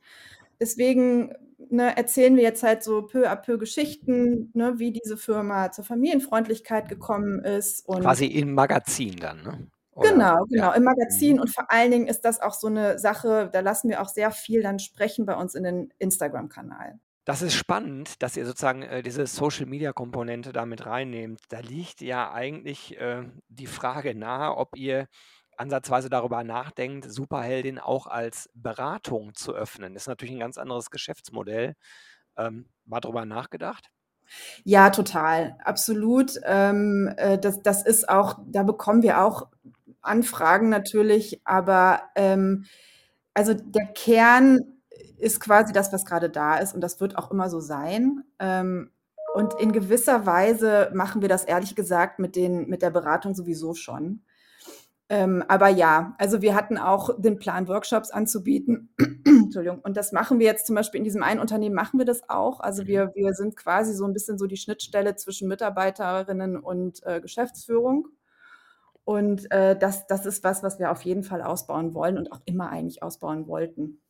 Deswegen, 0.61 1.33
ne, 1.71 1.97
erzählen 1.97 2.37
wir 2.37 2.45
jetzt 2.45 2.63
halt 2.63 2.85
so 2.85 3.03
peu 3.03 3.29
à 3.29 3.35
peu 3.35 3.59
Geschichten, 3.59 4.53
ne, 4.55 4.75
wie 4.79 4.93
diese 4.93 5.17
Firma 5.17 5.73
zur 5.73 5.85
Familienfreundlichkeit 5.85 6.89
gekommen 6.89 7.41
ist 7.41 7.89
und 7.89 8.03
Quasi 8.03 8.27
im 8.27 8.55
Magazin 8.55 9.17
dann, 9.17 9.43
ne? 9.43 9.67
Oder 9.97 10.19
Genau, 10.19 10.47
ja. 10.49 10.65
genau, 10.65 10.73
im 10.73 10.83
Mhm. 10.83 10.85
Magazin 10.85 11.39
und 11.39 11.49
vor 11.55 11.71
allen 11.71 11.93
Dingen 11.93 12.07
ist 12.09 12.23
das 12.25 12.41
auch 12.41 12.55
so 12.55 12.69
'ne 12.69 12.99
Sache, 12.99 13.49
da 13.53 13.61
lassen 13.61 13.89
wir 13.89 14.03
auch 14.03 14.09
sehr 14.09 14.33
viel 14.33 14.61
dann 14.63 14.81
sprechen 14.81 15.27
bei 15.27 15.37
uns 15.37 15.55
in 15.55 15.63
den 15.63 15.93
Instagram-Kanal. 15.99 16.99
Das 17.27 17.41
ist 17.41 17.55
spannend, 17.55 18.21
dass 18.21 18.37
ihr 18.37 18.45
sozusagen, 18.45 18.83
äh, 18.83 19.01
diese 19.03 19.27
Social-Media-Komponente 19.29 20.53
da 20.53 20.67
mit 20.67 20.87
reinnehmt. 20.87 21.41
Da 21.51 21.61
liegt 21.61 22.01
ja 22.01 22.33
eigentlich, 22.33 22.99
äh, 22.99 23.23
die 23.49 23.69
Frage 23.69 24.17
nahe, 24.17 24.57
ob 24.57 24.77
ihr 24.77 25.07
ansatzweise 25.57 26.11
darüber 26.11 26.43
nachdenkt, 26.43 27.05
Superheldin 27.09 27.79
auch 27.79 28.09
als 28.09 28.51
Beratung 28.55 29.35
zu 29.35 29.55
öffnen. 29.55 29.95
Ist 29.95 30.09
natürlich 30.09 30.35
'n 30.35 30.41
ganz 30.41 30.59
anderes 30.59 30.91
Geschäftsmodell. 30.91 31.75
Ähm, 32.37 32.71
mal 32.85 33.01
drüber 33.01 33.25
nachgedacht? 33.25 33.89
Ja, 34.67 34.91
total, 34.91 35.57
absolut. 35.65 36.39
Ähm, 36.45 37.13
äh, 37.17 37.37
das 37.39 37.63
das 37.63 37.83
ist 37.85 38.09
auch 38.09 38.39
da 38.47 38.63
bekommen 38.63 39.03
wir 39.03 39.21
auch 39.25 39.49
Anfragen 40.03 40.69
natürlich, 40.69 41.41
aber, 41.47 42.03
ähm, 42.17 42.65
also, 43.35 43.55
der 43.55 43.87
Kern 43.95 44.61
ist 45.19 45.41
quasi 45.41 45.73
das, 45.73 45.93
was 45.93 46.05
grade 46.07 46.31
da 46.31 46.57
ist 46.59 46.75
und 46.75 46.81
das 46.83 47.01
wird 47.01 47.17
auch 47.19 47.31
immer 47.31 47.51
so 47.51 47.61
sein. 47.61 48.25
Ähm, 48.39 48.91
Und 49.35 49.55
in 49.61 49.73
gewisser 49.73 50.27
Weise 50.27 50.91
machen 50.95 51.23
wir 51.23 51.29
das 51.31 51.45
ehrlich 51.45 51.75
gesagt 51.77 52.19
mit 52.21 52.37
den 52.37 52.69
mit 52.69 52.83
der 52.83 52.91
Beratung 52.91 53.35
sowieso 53.35 53.75
schon. 53.75 54.23
Ähm, 55.09 55.45
aber 55.49 55.69
ja, 55.69 56.15
also 56.19 56.41
wir 56.43 56.55
hatten 56.55 56.79
auch 56.79 57.11
den 57.21 57.39
Plan, 57.39 57.69
Workshops 57.69 58.11
anzubieten. 58.11 58.91
Entschuldigung. 59.27 59.81
Und 59.81 59.97
das 59.97 60.13
machen 60.13 60.39
wir 60.39 60.47
jetzt 60.47 60.67
zum 60.67 60.75
Beispiel 60.77 60.99
in 60.99 61.05
diesem 61.05 61.23
einen 61.23 61.41
Unternehmen 61.41 61.75
machen 61.75 61.99
wir 61.99 62.07
das 62.07 62.29
auch. 62.31 62.61
Also 62.61 62.83
Mhm. 62.83 62.87
wir 62.89 63.13
wir 63.15 63.35
sind 63.35 63.57
quasi 63.57 63.95
so 63.95 64.05
'n 64.07 64.13
bisschen 64.15 64.39
so 64.39 64.47
die 64.47 64.57
Schnittstelle 64.57 65.17
zwischen 65.17 65.49
Mitarbeiterinnen 65.49 66.57
und, 66.59 67.03
äh, 67.05 67.21
Geschäftsführung. 67.21 68.09
Und, 69.05 69.51
äh, 69.51 69.77
das 69.79 70.07
das 70.07 70.27
ist 70.27 70.45
was, 70.45 70.63
was 70.63 70.79
wir 70.79 70.91
auf 70.93 71.03
jeden 71.03 71.25
Fall 71.25 71.43
ausbauen 71.43 71.95
wollen 71.95 72.19
und 72.19 72.33
auch 72.33 72.41
immer 72.47 72.71
eigentlich 72.71 73.03
ausbauen 73.03 73.47
wollten. 73.49 74.01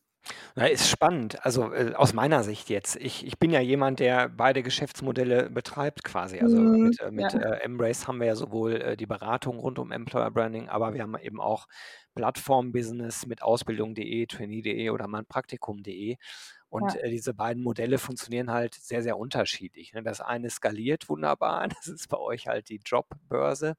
Ja, 0.56 0.66
ist 0.66 0.88
spannend. 0.88 1.44
Also, 1.44 1.72
äh, 1.72 1.94
aus 1.94 2.12
meiner 2.12 2.42
Sicht 2.44 2.68
jetzt. 2.68 2.96
Ich 2.96 3.26
ich 3.26 3.38
bin 3.38 3.50
ja 3.50 3.60
jemand, 3.60 4.00
der 4.00 4.28
beide 4.28 4.62
Geschäftsmodelle 4.62 5.50
betreibt 5.50 6.04
quasi. 6.04 6.40
Also, 6.40 6.58
Mhm, 6.58 6.76
mit 6.76 7.00
äh, 7.00 7.10
ja. 7.16 7.28
mit, 7.28 7.34
äh, 7.34 7.56
Embrace 7.62 8.06
haben 8.06 8.20
wir 8.20 8.26
ja 8.26 8.36
sowohl, 8.36 8.74
äh, 8.80 8.96
die 8.96 9.06
Beratung 9.06 9.58
rund 9.58 9.78
um 9.78 9.90
Employer 9.92 10.30
Branding, 10.30 10.68
aber 10.68 10.94
wir 10.94 11.02
haben 11.02 11.16
eben 11.18 11.40
auch 11.40 11.66
Plattform-Business 12.14 13.26
mit 13.26 13.42
Ausbildung.de, 13.42 14.26
Trainee.de 14.26 14.90
oder 14.90 15.08
meinpraktikum.de. 15.08 16.16
Und, 16.72 16.94
Ja. 16.94 16.96
äh, 16.96 17.10
diese 17.10 17.34
beiden 17.34 17.62
Modelle 17.62 17.98
funktionieren 17.98 18.50
halt 18.50 18.74
sehr, 18.74 19.02
sehr 19.02 19.18
unterschiedlich, 19.18 19.92
ne? 19.94 20.02
Das 20.02 20.20
eine 20.22 20.50
skaliert 20.50 21.08
wunderbar, 21.10 21.68
das 21.68 21.88
ist 21.88 22.08
bei 22.08 22.18
euch 22.18 22.48
halt 22.48 22.68
die 22.70 22.80
Jobbörse. 22.84 23.74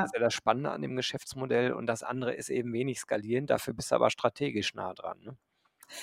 Das 0.00 0.08
ist 0.10 0.14
Ja. 0.14 0.14
ja 0.14 0.20
das 0.20 0.34
Spannende 0.34 0.70
an 0.72 0.82
dem 0.82 0.96
Geschäftsmodell 0.96 1.72
und 1.74 1.86
das 1.86 2.02
andere 2.04 2.34
ist 2.34 2.50
eben 2.50 2.72
wenig 2.74 3.00
skalierend, 3.00 3.50
dafür 3.50 3.74
bist 3.74 3.90
du 3.92 3.96
aber 3.96 4.10
strategisch 4.10 4.74
nah 4.74 4.94
dran, 4.94 5.20
ne? 5.22 5.36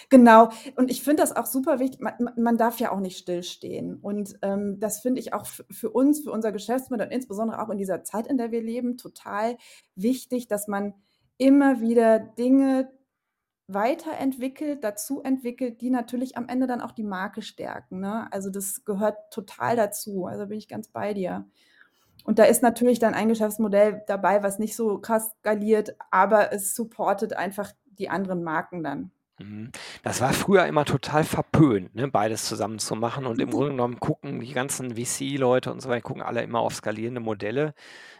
Genau. 0.09 0.49
Und 0.75 0.89
ich 0.91 1.03
finde 1.03 1.21
das 1.23 1.35
auch 1.35 1.45
super 1.45 1.79
wichtig 1.79 1.99
ma 2.01 2.13
ma 2.19 2.33
man 2.37 2.57
darf 2.57 2.79
ja 2.79 2.91
auch 2.91 2.99
nicht 2.99 3.17
stillstehen. 3.17 3.95
Und, 3.97 4.35
ähm, 4.41 4.79
das 4.79 4.99
finde 5.01 5.19
ich 5.21 5.33
auch 5.33 5.45
für 5.45 5.89
uns, 5.91 6.21
für 6.21 6.31
unser 6.31 6.51
Geschäftsmodell, 6.51 7.09
insbesondere 7.11 7.61
auch 7.61 7.69
in 7.69 7.77
dieser 7.77 8.03
Zeit, 8.03 8.27
in 8.27 8.37
der 8.37 8.51
wir 8.51 8.61
leben, 8.61 8.97
total 8.97 9.57
wichtig, 9.95 10.47
dass 10.47 10.67
man 10.67 10.93
immer 11.37 11.79
wieder 11.81 12.19
Dinge 12.19 12.91
weiterentwickelt, 13.73 14.83
dazu 14.83 15.21
entwickelt, 15.21 15.81
die 15.81 15.89
natürlich 15.89 16.37
am 16.37 16.47
Ende 16.47 16.67
dann 16.67 16.81
auch 16.81 16.91
die 16.91 17.03
Marke 17.03 17.41
stärken, 17.41 17.99
ne? 17.99 18.27
Also, 18.31 18.49
das 18.49 18.83
gehört 18.85 19.31
total 19.31 19.75
dazu. 19.75 20.25
Also, 20.25 20.47
bin 20.47 20.57
ich 20.57 20.67
ganz 20.67 20.87
bei 20.89 21.13
dir. 21.13 21.45
Und 22.25 22.39
da 22.39 22.43
ist 22.43 22.61
natürlich 22.61 22.99
dann 22.99 23.13
ein 23.13 23.29
Geschäftsmodell 23.29 24.03
dabei, 24.07 24.43
was 24.43 24.59
nicht 24.59 24.75
so 24.75 24.99
krass 24.99 25.31
skaliert, 25.39 25.95
aber 26.11 26.51
es 26.51 26.75
supportet 26.75 27.33
einfach 27.33 27.71
die 27.85 28.09
anderen 28.09 28.43
Marken 28.43 28.83
dann. 28.83 29.11
Mhm. 29.39 29.71
Das 30.03 30.21
war 30.21 30.33
früher 30.33 30.65
immer 30.65 30.85
total 30.85 31.23
verpönt, 31.23 31.95
ne, 31.95 32.07
beides 32.07 32.45
zusammen 32.45 32.79
zu 32.79 32.95
machen 32.95 33.25
und 33.25 33.39
im 33.39 33.51
Grunde 33.51 33.71
genommen 33.71 33.99
gucken 33.99 34.41
die 34.41 34.53
ganzen 34.53 34.95
VC-Leute 34.95 35.71
und 35.71 35.81
so 35.81 35.89
weiter, 35.89 36.01
gucken 36.01 36.21
alle 36.21 36.43
immer 36.43 36.59
auf 36.59 36.75
skalierende 36.75 37.21
Modelle. 37.21 37.73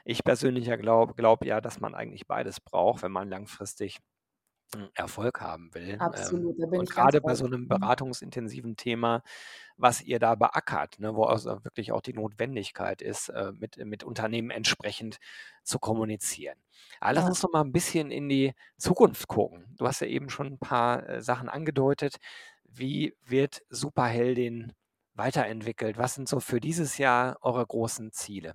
Ich 0.05 0.23
persönlich 0.23 0.67
ja 0.67 0.77
glaube 0.77 1.13
glaube 1.15 1.45
ja, 1.45 1.59
dass 1.61 1.79
man 1.79 1.93
eigentlich 1.93 2.25
beides 2.25 2.61
braucht, 2.61 3.03
wenn 3.03 3.11
man 3.11 3.29
langfristig, 3.29 3.99
hm, 4.75 4.89
Erfolg 4.95 5.41
haben 5.41 5.73
will. 5.73 6.03
Ähm, 6.13 6.41
Absolut, 6.41 6.57
da 6.59 6.65
bin 6.65 6.81
und 6.81 6.89
ich 6.89 6.93
ganz 6.93 7.11
grade 7.11 7.21
bei 7.21 7.35
so 7.35 7.47
'nem 7.47 7.67
Mhm. 7.67 7.69
beratungsintensiven 7.69 8.75
Thema, 8.77 9.21
was 9.77 10.01
ihr 10.01 10.19
da 10.19 10.35
beackert, 10.35 10.99
ne, 10.99 11.15
wo 11.15 11.23
also 11.25 11.63
wirklich 11.65 11.91
auch 11.91 12.01
die 12.01 12.13
Notwendigkeit 12.13 13.01
ist, 13.01 13.29
äh, 13.29 13.51
mit 13.53 13.77
mit 13.85 14.03
Unternehmen 14.03 14.51
entsprechend 14.51 15.17
zu 15.63 15.79
kommunizieren. 15.79 16.59
Aber 17.01 17.13
lass 17.13 17.27
Ja. 17.27 17.29
uns 17.29 17.41
doch 17.41 17.51
mal 17.53 17.61
'n 17.63 17.71
bisschen 17.73 18.11
in 18.11 18.29
die 18.29 18.53
Zukunft 18.77 19.27
gucken. 19.27 19.65
Du 19.77 19.87
hast 19.87 20.01
ja 20.01 20.07
eben 20.07 20.29
schon 20.29 20.47
'n 20.53 20.59
paar, 20.59 21.07
äh, 21.09 21.21
Sachen 21.23 21.49
angedeutet. 21.49 22.17
Wie 22.65 23.15
wird 23.25 23.63
Superheldin 23.69 24.73
weiterentwickelt? 25.15 25.97
Was 25.97 26.15
sind 26.15 26.29
so 26.29 26.39
für 26.39 26.59
dieses 26.61 26.97
Jahr 26.99 27.37
eure 27.41 27.65
großen 27.65 28.11
Ziele? 28.13 28.53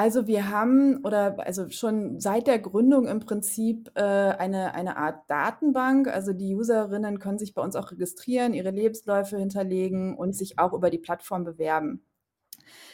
Also, 0.00 0.26
wir 0.26 0.48
haben 0.48 1.04
oder 1.04 1.36
also 1.46 1.68
schon 1.68 2.20
seit 2.20 2.46
der 2.46 2.58
Gründung 2.58 3.06
im 3.06 3.20
Prinzip, 3.20 3.90
äh, 3.96 4.00
eine 4.00 4.72
eine 4.72 4.96
Art 4.96 5.28
Datenbank. 5.28 6.08
Also, 6.08 6.32
die 6.32 6.54
Userinnen 6.54 7.18
können 7.18 7.38
sich 7.38 7.52
bei 7.52 7.60
uns 7.60 7.76
auch 7.76 7.90
registrieren, 7.92 8.54
ihre 8.54 8.70
Lebensläufe 8.70 9.36
hinterlegen 9.36 10.16
und 10.16 10.34
sich 10.34 10.58
auch 10.58 10.72
über 10.72 10.88
die 10.88 10.96
Plattform 10.96 11.44
bewerben. 11.44 12.02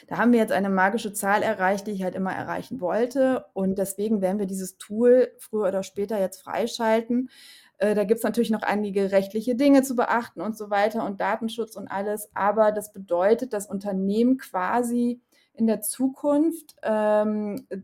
Da 0.07 0.17
haben 0.17 0.33
wir 0.33 0.39
jetzt 0.39 0.51
eine 0.51 0.69
magische 0.69 1.13
Zahl 1.13 1.43
erreicht, 1.43 1.87
die 1.87 1.91
ich 1.91 2.03
halt 2.03 2.15
immer 2.15 2.33
erreichen 2.33 2.81
wollte 2.81 3.45
und 3.53 3.77
deswegen 3.77 4.21
werden 4.21 4.39
wir 4.39 4.45
dieses 4.45 4.77
Tool 4.77 5.29
früher 5.39 5.69
oder 5.69 5.83
später 5.83 6.19
jetzt 6.19 6.41
freischalten. 6.41 7.29
Äh, 7.77 7.95
da 7.95 8.03
gibt's 8.03 8.23
natürlich 8.23 8.49
noch 8.49 8.63
einige 8.63 9.11
rechtliche 9.13 9.55
Dinge 9.55 9.83
zu 9.83 9.95
beachten 9.95 10.41
und 10.41 10.57
so 10.57 10.69
weiter 10.69 11.05
und 11.05 11.21
Datenschutz 11.21 11.77
und 11.77 11.87
alles, 11.87 12.29
aber 12.33 12.73
das 12.73 12.91
bedeutet, 12.91 13.53
dass 13.53 13.65
Unternehmen 13.67 14.37
quasi 14.37 15.21
in 15.57 15.67
der 15.67 15.81
Zukunft, 15.81 16.75
ähm, 16.83 17.65
äh, 17.69 17.77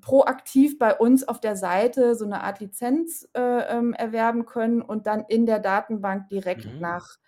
proaktiv 0.00 0.78
bei 0.78 0.96
uns 0.96 1.26
auf 1.28 1.40
der 1.40 1.56
Seite 1.56 2.14
so 2.16 2.26
'ne 2.26 2.42
Art 2.42 2.60
Lizenz, 2.60 3.28
äh, 3.34 3.40
ähm, 3.78 3.94
erwerben 3.94 4.46
können 4.46 4.82
und 4.82 5.06
dann 5.06 5.24
in 5.28 5.46
der 5.46 5.58
Datenbank 5.60 6.28
direkt 6.28 6.66
Mhm. 6.66 6.80
nach 6.80 7.18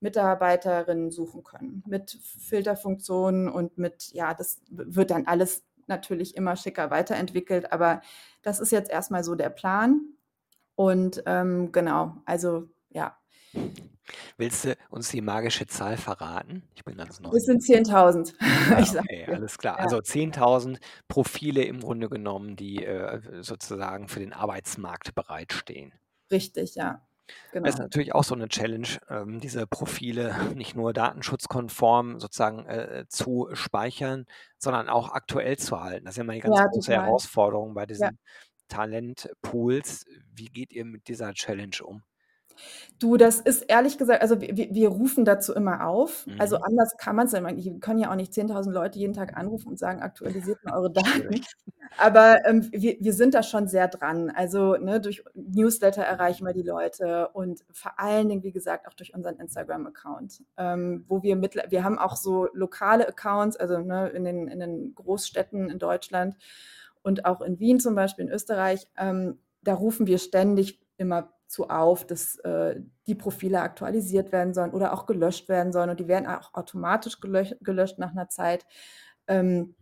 Mitarbeiterinnen 0.00 1.10
suchen 1.10 1.42
können 1.44 1.82
mit 1.86 2.12
Filterfunktionen 2.22 3.48
und 3.48 3.78
mit 3.78 4.10
ja, 4.12 4.32
das 4.34 4.60
wird 4.70 5.10
dann 5.10 5.26
alles 5.26 5.64
natürlich 5.88 6.36
immer 6.36 6.56
schicker 6.56 6.90
weiterentwickelt, 6.90 7.72
aber 7.72 8.00
das 8.42 8.60
ist 8.60 8.70
jetzt 8.72 8.90
erst 8.90 9.10
mal 9.10 9.24
so 9.24 9.34
der 9.34 9.50
Plan. 9.50 10.00
Und, 10.76 11.22
ähm, 11.26 11.72
genau, 11.72 12.16
also 12.26 12.68
ja. 12.90 13.16
Willst 14.38 14.64
du 14.64 14.76
uns 14.90 15.08
die 15.10 15.20
magische 15.20 15.66
Zahl 15.66 15.96
verraten? 15.96 16.62
Ich 16.74 16.84
bin 16.84 16.96
ganz 16.96 17.18
Es 17.32 17.44
sind 17.44 17.62
neugierig. 17.62 17.68
10.000. 17.90 18.34
Ah, 18.70 18.80
Ich 18.80 18.90
sage 18.92 19.06
okay, 19.06 19.26
alles 19.30 19.58
klar. 19.58 19.78
Ja. 19.78 19.82
Also 19.82 20.00
10.000 20.00 20.80
Profile 21.08 21.64
im 21.64 21.80
Grunde 21.80 22.08
genommen, 22.08 22.56
die, 22.56 22.84
äh, 22.84 23.42
sozusagen 23.42 24.08
für 24.08 24.20
den 24.20 24.32
Arbeitsmarkt 24.32 25.14
bereitstehen. 25.14 25.92
Richtig, 26.30 26.74
ja, 26.74 27.06
Das 27.64 27.74
ist 27.74 27.80
genau. 27.80 27.80
natürlich 27.80 28.14
auch 28.14 28.22
so 28.22 28.34
'ne 28.36 28.48
Challenge, 28.48 28.86
ähm, 29.10 29.40
diese 29.40 29.66
Profile 29.66 30.32
nicht 30.54 30.76
nur 30.76 30.92
datenschutzkonform 30.92 32.20
sozusagen, 32.20 32.64
äh, 32.66 33.04
zu 33.08 33.48
speichern, 33.54 34.26
sondern 34.58 34.88
auch 34.88 35.10
aktuell 35.12 35.58
zu 35.58 35.80
halten. 35.80 36.04
Das 36.04 36.12
ist 36.14 36.18
ja 36.18 36.22
immer 36.24 36.34
die 36.34 36.40
ganz 36.40 36.60
Ja, 36.60 36.66
große 36.70 36.92
total. 36.92 36.94
Herausforderung 36.94 37.74
bei 37.74 37.84
Ja. 37.98 38.10
diesen 38.12 38.18
Talentpools. 38.68 40.04
Wie 40.32 40.46
geht 40.46 40.72
ihr 40.72 40.84
mit 40.84 41.08
dieser 41.08 41.32
Challenge 41.34 41.76
um? 41.82 42.02
Du, 42.98 43.16
das 43.16 43.40
ist 43.40 43.62
ehrlich 43.68 43.98
gesagt 43.98 44.22
also 44.22 44.40
wir 44.40 44.56
wir 44.74 44.88
rufen 44.88 45.24
dazu 45.24 45.54
immer 45.54 45.86
auf. 45.86 46.28
Also, 46.38 46.56
Mhm. 46.56 46.62
anders 46.62 46.96
kann 46.98 47.16
man's 47.16 47.32
ja 47.32 47.38
immer 47.38 47.52
nicht. 47.52 47.64
Wir 47.66 47.78
können 47.80 47.98
ja 48.00 48.10
auch 48.10 48.16
nicht 48.16 48.34
10.000 48.34 48.74
Leute 48.74 48.98
jeden 48.98 49.14
Tag 49.14 49.36
anrufen 49.36 49.68
und 49.68 49.78
sagen: 49.78 50.02
„Aktualisiert 50.02 50.62
mal 50.64 50.74
eure. 50.74 50.92
Daten.“ 50.92 51.46
Aber, 51.96 52.38
ähm, 52.46 52.68
wir 52.72 52.96
wir 53.00 53.12
sind 53.12 53.34
da 53.34 53.42
schon 53.42 53.68
sehr 53.68 53.88
dran. 53.88 54.30
Also, 54.30 54.76
ne, 54.76 55.00
durch 55.00 55.24
Newsletter 55.34 56.02
erreichen 56.02 56.46
wir 56.46 56.52
die 56.54 56.62
Leute 56.62 57.28
und 57.34 57.64
vor 57.72 57.98
allen 58.00 58.28
Dingen, 58.28 58.42
wie 58.44 58.52
gesagt, 58.52 58.86
auch 58.88 58.94
durch 58.94 59.14
unseren 59.14 59.36
Instagram-Account, 59.36 60.42
ähm, 60.56 61.04
wo 61.08 61.22
wir 61.22 61.36
mittler 61.36 61.64
wir 61.70 61.84
haben 61.84 61.98
auch 61.98 62.16
so 62.16 62.48
lokale 62.52 63.08
Accounts, 63.08 63.56
also, 63.56 63.78
ne, 63.80 64.08
in 64.10 64.24
den 64.24 64.48
in 64.48 64.60
den 64.60 64.94
Großstädten 64.94 65.70
in 65.70 65.78
Deutschland 65.78 66.36
und 67.02 67.24
auch 67.26 67.40
in 67.42 67.58
Wien 67.60 67.80
zum 67.80 67.94
Beispiel, 67.94 68.26
in 68.26 68.32
Österreich. 68.32 68.86
Ähm, 68.96 69.38
da 69.62 69.74
rufen 69.74 70.06
wir 70.06 70.18
ständig 70.18 70.80
immer 70.98 71.32
zu 71.48 71.68
auf, 71.70 72.06
dass, 72.06 72.36
äh, 72.40 72.80
die 73.08 73.16
Profile 73.16 73.62
aktualisiert 73.62 74.32
werden 74.32 74.54
sollen 74.54 74.72
oder 74.72 74.92
auch 74.94 75.06
gelöscht 75.06 75.48
werden 75.50 75.72
sollen 75.72 75.90
und 75.90 76.00
die 76.00 76.08
werden 76.08 76.26
auch 76.28 76.54
automatisch 76.54 77.20
gelöch 77.20 77.56
gelöscht 77.62 77.98
nach 78.00 78.14
'ner 78.14 78.28
Zeit. 78.30 78.66
Ähm, 79.28 79.74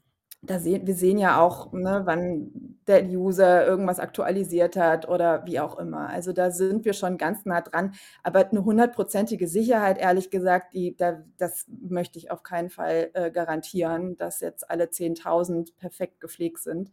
da 0.43 0.61
sehen 0.61 0.87
wir 0.89 0.95
sehen 0.97 1.19
ja 1.19 1.41
auch, 1.41 1.73
ne, 1.73 2.03
wann 2.07 2.53
der 2.89 3.05
User 3.07 3.67
irgendwas 3.67 4.01
aktualisiert 4.01 4.77
hat 4.77 5.09
oder 5.09 5.47
wie 5.47 5.61
auch 5.61 5.79
immer. 5.79 6.09
Also, 6.11 6.33
da 6.35 6.51
sind 6.53 6.85
wir 6.87 6.95
schon 6.95 7.19
ganz 7.19 7.45
nah 7.47 7.63
dran, 7.63 7.95
aber 8.25 8.47
'ne 8.53 8.65
hundertprozentige 8.65 9.49
Sicherheit, 9.49 9.99
ehrlich 9.99 10.31
gesagt, 10.31 10.75
die 10.75 10.97
da 10.97 11.23
das 11.39 11.67
möchte 11.69 12.19
ich 12.21 12.31
auf 12.33 12.43
keinen 12.45 12.71
Fall, 12.71 13.11
äh, 13.15 13.31
garantieren, 13.33 14.17
dass 14.19 14.41
jetzt 14.41 14.71
alle 14.71 14.91
10.000 14.91 15.77
perfekt 15.79 16.21
gepflegt 16.21 16.61
sind. 16.61 16.93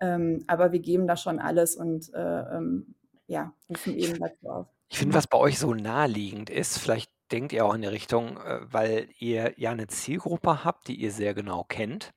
Ähm, 0.00 0.44
aber 0.48 0.72
wir 0.72 0.80
geben 0.80 1.08
da 1.08 1.16
schon 1.18 1.40
alles 1.40 1.76
und, 1.76 2.12
äh, 2.14 2.18
ähm, 2.58 2.95
ja, 3.28 3.54
rufen 3.68 3.94
Ich 3.98 4.12
eben 4.12 4.18
dazu 4.20 4.48
auf. 4.48 4.66
ich 4.90 4.98
finde, 4.98 5.14
was 5.16 5.26
bei 5.28 5.38
euch 5.38 5.58
so 5.58 5.74
naheliegend 5.74 6.50
ist, 6.50 6.78
vielleicht 6.78 7.10
denkt 7.32 7.52
ihr 7.52 7.66
auch 7.66 7.74
in 7.74 7.82
die 7.82 7.88
Richtung, 7.88 8.38
äh, 8.38 8.60
weil 8.72 9.10
ihr 9.18 9.54
ja 9.58 9.74
'ne 9.74 9.88
Zielgruppe 9.88 10.64
habt, 10.64 10.88
die 10.88 10.96
ihr 10.96 11.12
sehr 11.12 11.34
genau 11.34 11.64
kennt, 11.64 12.12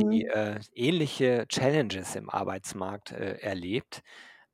die, 0.00 0.24
Mhm. 0.24 0.26
äh, 0.26 0.60
ähnliche 0.74 1.46
Challenges 1.48 2.16
im 2.16 2.30
Arbeitsmarkt, 2.30 3.12
äh, 3.12 3.38
erlebt. 3.40 4.02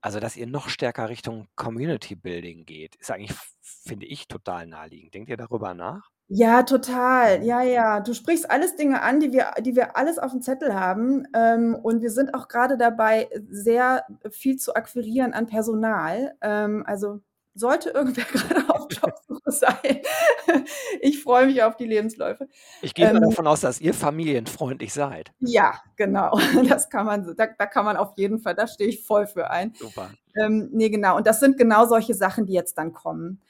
Also, 0.02 0.20
dass 0.20 0.36
ihr 0.36 0.46
noch 0.48 0.68
stärker 0.70 1.08
Richtung 1.10 1.48
Community 1.56 2.16
Building 2.16 2.66
geht, 2.66 2.96
ist 2.96 3.10
eigentlich, 3.12 3.32
f 3.32 3.52
finde 3.86 4.06
ich, 4.06 4.28
total 4.28 4.66
naheliegend. 4.68 5.14
Denkt 5.14 5.30
ihr 5.30 5.38
darüber 5.38 5.74
nach? 5.74 6.10
Ja, 6.28 6.62
total. 6.62 7.44
Ja, 7.44 7.62
ja. 7.62 8.00
Du 8.00 8.14
sprichst 8.14 8.50
alles 8.50 8.76
Dinge 8.76 9.02
an, 9.02 9.20
die 9.20 9.32
wir 9.32 9.52
die 9.60 9.76
wir 9.76 9.96
alles 9.96 10.18
aufm 10.18 10.40
Zettel 10.40 10.74
haben. 10.74 11.26
Ähm, 11.34 11.74
und 11.74 12.02
wir 12.02 12.10
sind 12.10 12.34
auch 12.34 12.48
grade 12.48 12.76
dabei, 12.78 13.28
sehr 13.50 14.04
viel 14.30 14.56
zu 14.56 14.74
akquirieren 14.74 15.34
an 15.34 15.46
Personal. 15.46 16.34
Ähm, 16.40 16.82
also, 16.87 17.20
sollte 17.54 17.90
irgendwer 17.94 18.24
grade 18.24 18.64
auf 18.68 18.87
Jobsuche 18.90 19.50
sein, 19.50 20.00
ich 21.00 21.22
freue 21.22 21.46
mich 21.46 21.62
auf 21.62 21.76
die 21.76 21.87
Lebensläufe. 21.87 22.48
Ich 22.82 22.94
gehe 22.94 23.08
ähm, 23.08 23.20
davon 23.20 23.46
aus, 23.46 23.60
dass 23.60 23.80
ihr 23.80 23.94
familienfreundlich 23.94 24.92
seid. 24.92 25.32
Ja, 25.40 25.80
genau. 25.96 26.38
Das 26.68 26.88
kann 26.88 27.06
man, 27.06 27.34
da, 27.37 27.46
da 27.46 27.66
kann 27.66 27.84
man 27.84 27.96
auf 27.96 28.12
jeden 28.16 28.40
Fall, 28.40 28.54
da 28.54 28.66
stehe 28.66 28.88
ich 28.88 29.04
voll 29.04 29.26
für 29.26 29.50
ein. 29.50 29.74
Super. 29.78 30.10
Ähm, 30.37 30.70
nee, 30.72 30.88
genau. 30.88 31.16
Und 31.16 31.26
das 31.26 31.40
sind 31.40 31.56
genau 31.56 31.87
solche 31.87 32.14
Sachen, 32.14 32.46
die 32.46 32.52
jetzt 32.52 32.78
dann 32.78 32.92
kommen. 32.92 33.40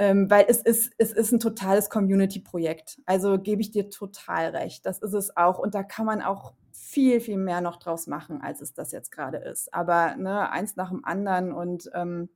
Ähm, 0.00 0.30
weil 0.30 0.46
es 0.48 0.62
ist, 0.62 0.94
es 0.96 1.12
ist 1.12 1.30
ein 1.30 1.40
totales 1.40 1.90
Community-Projekt. 1.90 3.02
Also 3.04 3.38
gebe 3.38 3.60
ich 3.60 3.70
dir 3.70 3.90
total 3.90 4.46
recht. 4.56 4.86
Das 4.86 4.98
ist 5.00 5.12
es 5.12 5.36
auch. 5.36 5.58
Und 5.58 5.74
da 5.74 5.82
kann 5.82 6.06
man 6.06 6.22
auch 6.22 6.54
viel, 6.72 7.20
viel 7.20 7.36
mehr 7.36 7.60
noch 7.60 7.76
draus 7.76 8.06
machen, 8.06 8.40
als 8.40 8.62
es 8.62 8.72
das 8.72 8.92
jetzt 8.92 9.12
gerade 9.12 9.36
ist. 9.36 9.74
Aber 9.74 10.16
ne, 10.16 10.50
eins 10.50 10.76
nach 10.76 10.88
dem 10.88 11.04
anderen 11.04 11.52
und 11.52 11.90
ähm, 11.92 12.30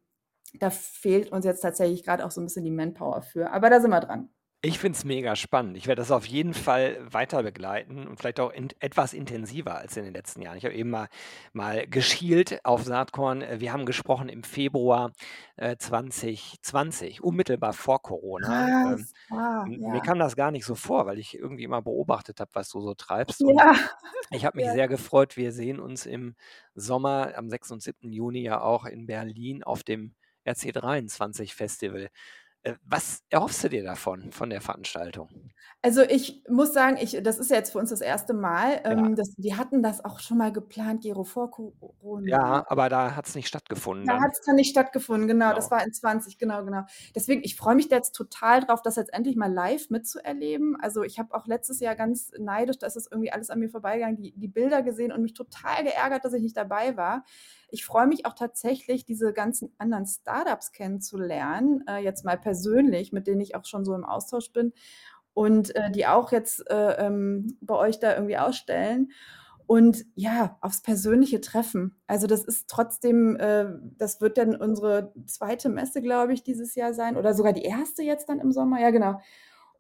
da 0.61 0.69
fehlt 0.69 1.33
uns 1.33 1.47
jetzt 1.47 1.63
tatsächlich 1.63 2.05
gerade 2.05 2.27
auch 2.27 2.31
so 2.31 2.43
ein 2.43 2.45
bisschen 2.45 2.65
die 2.65 2.71
Manpower 2.71 3.23
für. 3.23 3.51
Aber 3.51 3.71
da 3.71 3.81
sind 3.81 3.91
wir 3.91 4.01
dran. 4.01 4.29
Ich 4.65 4.79
finde 4.79 4.97
es 4.97 5.05
mega 5.05 5.37
spannend. 5.37 5.77
Ich 5.77 5.89
werde 5.89 6.01
das 6.01 6.11
auf 6.11 6.25
jeden 6.25 6.55
Fall 6.55 6.97
weiter 7.13 7.43
begleiten 7.43 8.09
und 8.09 8.17
vielleicht 8.17 8.41
auch 8.41 8.51
in, 8.51 8.71
etwas 8.81 9.13
intensiver 9.13 9.77
als 9.77 9.95
in 9.99 10.05
den 10.05 10.15
letzten 10.15 10.41
Jahren. 10.41 10.57
Ich 10.57 10.65
habe 10.65 10.75
eben 10.75 10.89
mal, 10.89 11.09
mal 11.53 11.87
geschielt 11.87 12.65
auf 12.65 12.83
Saatkorn. 12.83 13.45
Wir 13.59 13.75
haben 13.75 13.85
gesprochen 13.85 14.31
im 14.31 14.43
Februar 14.43 15.13
äh, 15.57 15.77
2020, 15.77 17.23
unmittelbar 17.23 17.75
vor 17.75 18.01
Corona. 18.01 18.95
Ähm, 18.95 19.07
ah, 19.29 19.67
ja. 19.69 19.93
mir 19.93 20.01
kam 20.01 20.19
das 20.19 20.35
gar 20.35 20.51
nicht 20.51 20.65
so 20.65 20.75
vor, 20.75 21.05
weil 21.05 21.19
ich 21.19 21.39
irgendwie 21.39 21.65
immer 21.65 21.83
beobachtet 21.83 22.41
habe, 22.41 22.51
was 22.55 22.71
du 22.71 22.81
so 22.81 22.95
treibst. 22.95 23.45
Ja, 23.47 23.75
ich 24.31 24.47
habe 24.47 24.57
mich 24.57 24.67
ja. 24.67 24.73
sehr 24.73 24.89
gefreut. 24.89 25.37
Wir 25.37 25.53
sehen 25.53 25.79
uns 25.79 26.07
im 26.07 26.37
Sommer 26.75 27.33
am 27.37 27.51
6. 27.51 27.71
und 27.73 27.83
7. 27.83 28.11
Juni 28.15 28.41
ja 28.41 28.63
auch 28.63 28.87
in 28.87 29.05
Berlin 29.05 29.63
auf 29.63 29.83
dem 29.83 30.15
RC23 30.47 31.55
Festival. 31.55 32.09
Äh, 32.65 32.77
was 32.83 33.23
erhoffst 33.29 33.63
du 33.65 33.69
dir 33.69 33.85
davon, 33.85 34.33
von 34.33 34.49
der 34.51 34.61
Veranstaltung? 34.63 35.53
Also, 35.83 36.01
ich 36.03 36.43
muss 36.49 36.73
sagen, 36.73 36.97
ich 36.99 37.21
das 37.23 37.39
ist 37.39 37.51
ja 37.51 37.57
jetzt 37.57 37.73
für 37.73 37.79
uns 37.79 37.91
das 37.91 38.01
erste 38.01 38.33
Mal. 38.33 38.81
Ja. 38.89 39.07
Ähm, 39.07 39.17
das 39.17 39.35
wir 39.37 39.59
hatten 39.59 39.83
das 39.83 40.03
auch 40.03 40.19
schon 40.19 40.39
mal 40.39 40.51
geplant, 40.51 41.03
Gero, 41.03 41.25
vor 41.25 41.51
Corona. 41.51 42.27
Ja, 42.27 42.65
aber 42.69 42.89
da 42.89 43.15
hat 43.17 43.27
es 43.27 43.35
nicht 43.35 43.49
stattgefunden 43.49 44.07
Da 44.07 44.21
hat 44.21 44.33
es 44.33 44.41
dann 44.45 44.57
nicht 44.57 44.71
stattgefunden, 44.71 45.27
genau. 45.29 45.55
Das 45.55 45.69
Genau. 45.69 45.79
war 45.81 45.85
in 45.85 45.93
20, 45.93 46.37
genau, 46.39 46.65
genau. 46.65 46.83
Deswegen, 47.15 47.43
ich 47.43 47.57
freue 47.57 47.75
mich 47.75 47.89
da 47.89 47.97
jetzt 47.97 48.13
total 48.13 48.61
drauf, 48.61 48.83
das 48.83 48.97
jetzt 48.97 49.13
endlich 49.15 49.35
mal 49.37 49.51
live 49.53 49.89
mitzuerleben. 49.91 50.77
Also, 50.81 51.03
ich 51.03 51.19
habe 51.19 51.35
auch 51.35 51.47
letztes 51.47 51.81
Jahr 51.81 51.97
ganz 51.97 52.31
neidisch, 52.39 52.79
da 52.79 52.87
ist 52.87 52.97
es 52.97 53.09
irgendwie 53.11 53.33
alles 53.33 53.49
an 53.51 53.59
mir 53.61 53.71
vorbeigegangen, 53.71 54.17
die 54.17 54.33
die 54.37 54.49
Bilder 54.49 54.83
gesehen 54.83 55.11
und 55.13 55.23
mich 55.23 55.33
total 55.35 55.85
geärgert, 55.85 56.25
dass 56.25 56.35
ich 56.35 56.43
nicht 56.43 56.57
dabei 56.57 56.97
war. 56.97 57.25
Ich 57.75 57.85
freue 57.85 58.07
mich 58.07 58.27
auch 58.27 58.35
tatsächlich, 58.35 59.05
diese 59.05 59.33
ganzen 59.33 59.75
anderen 59.79 60.07
Startups 60.07 60.73
kennenzulernen, 60.73 61.85
äh, 61.89 61.99
jetzt 61.99 62.25
mal 62.25 62.39
persönlich, 62.39 63.13
mit 63.13 63.27
denen 63.27 63.41
ich 63.41 63.57
auch 63.57 63.65
schon 63.67 63.85
so 63.85 63.95
im 63.95 64.05
Austausch 64.05 64.53
bin 64.53 64.73
und, 65.35 65.75
äh, 65.77 65.91
die 65.91 66.07
auch 66.07 66.33
jetzt, 66.33 66.69
äh, 66.71 67.07
ähm, 67.07 67.59
bei 67.61 67.75
euch 67.77 67.99
da 68.01 68.15
irgendwie 68.15 68.39
ausstellen. 68.39 69.11
Und 69.67 70.05
ja, 70.15 70.59
aufs 70.61 70.83
persönliche 70.83 71.41
Treffen. 71.41 71.97
Also, 72.07 72.27
das 72.27 72.45
ist 72.45 72.69
trotzdem 72.69 73.37
äh, 73.37 73.67
das 73.99 74.21
wird 74.21 74.37
dann 74.39 74.57
unsere 74.57 75.13
zweite 75.27 75.71
Messe, 75.71 76.03
glaube 76.03 76.35
ich, 76.35 76.43
dieses 76.45 76.75
Jahr 76.75 76.93
sein 76.95 77.17
oder 77.17 77.33
sogar 77.35 77.55
die 77.55 77.63
erste 77.65 78.03
jetzt 78.03 78.29
dann 78.29 78.41
im 78.41 78.53
Sommer. 78.53 78.81
Ja, 78.81 78.91
genau. 78.91 79.21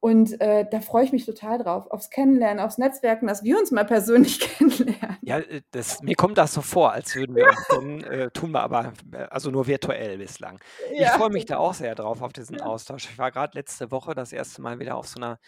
Und, 0.04 0.38
äh, 0.42 0.66
da 0.70 0.80
freue 0.82 1.04
ich 1.04 1.12
mich 1.12 1.24
total 1.24 1.56
drauf, 1.58 1.86
aufs 1.90 2.10
Kennenlernen, 2.10 2.62
aufs 2.62 2.76
Netzwerken, 2.76 3.26
dass 3.26 3.42
wir 3.42 3.58
uns 3.58 3.70
mal 3.70 3.86
persönlich 3.86 4.38
kennenlernen. 4.58 5.16
Ja, 5.26 5.38
äh, 5.38 5.62
das 5.70 6.02
mir 6.02 6.16
kommt 6.16 6.36
das 6.38 6.52
so 6.52 6.60
vor, 6.62 6.92
als 6.92 7.14
würden 7.14 7.36
wir 7.36 7.46
Ja. 7.46 7.48
uns 7.48 7.66
kennen, 7.66 8.02
äh, 8.04 8.30
tun 8.30 8.50
wir 8.52 8.60
aber, 8.62 8.92
äh, 9.12 9.16
also 9.30 9.50
nur 9.50 9.66
virtuell 9.66 10.18
bislang. 10.18 10.60
Ich 10.96 11.10
Ja, 11.10 11.12
freue 11.12 11.30
mich 11.30 11.46
da 11.46 11.56
auch 11.56 11.72
sehr 11.74 11.94
drauf, 11.94 12.20
auf 12.20 12.32
diesen 12.34 12.58
Ja. 12.58 12.60
Austausch. 12.60 13.08
Ich 13.10 13.16
war 13.18 13.30
gerade 13.32 13.56
letzte 13.56 13.90
Woche 13.90 14.14
das 14.14 14.32
erste 14.32 14.60
Mal 14.60 14.78
wieder 14.80 14.96
auf 14.96 15.08
so 15.08 15.18
einer 15.18 15.38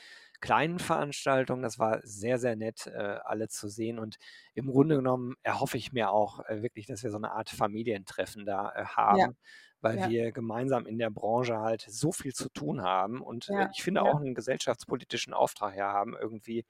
kleinen 0.41 0.79
Veranstaltung. 0.79 1.61
Das 1.63 1.79
war 1.79 2.01
sehr, 2.05 2.39
sehr 2.39 2.57
nett, 2.57 2.87
äh, 2.87 3.19
alle 3.25 3.49
zu 3.49 3.69
sehen 3.69 3.99
und 3.99 4.17
im 4.55 4.71
Grunde 4.71 4.97
genommen 4.97 5.35
erhoffe 5.43 5.77
ich 5.77 5.93
mir 5.93 6.11
auch, 6.11 6.41
äh, 6.47 6.63
wirklich, 6.63 6.87
dass 6.87 7.03
wir 7.03 7.11
so 7.11 7.17
eine 7.19 7.33
Art 7.33 7.51
Familientreffen 7.51 8.47
da, 8.47 8.73
äh, 8.75 8.85
Ja, 9.09 9.27
haben, 9.27 9.37
weil 9.83 10.01
ja. 10.01 10.05
wir 10.05 10.33
gemeinsam 10.33 10.87
in 10.87 10.99
der 10.99 11.11
Branche 11.11 11.59
halt 11.61 11.83
so 11.89 12.13
viel 12.13 12.35
zu 12.35 12.49
tun 12.51 12.83
haben 12.83 13.23
und, 13.23 13.53
äh, 13.57 13.67
Ja, 13.67 13.71
ich 13.71 13.83
finde 13.83 14.03
auch 14.03 14.17
einen 14.21 14.35
gesellschaftspolitischen 14.35 15.35
Auftrag 15.35 15.75
hier 15.75 15.87
haben, 15.87 16.17
irgendwie, 16.21 16.65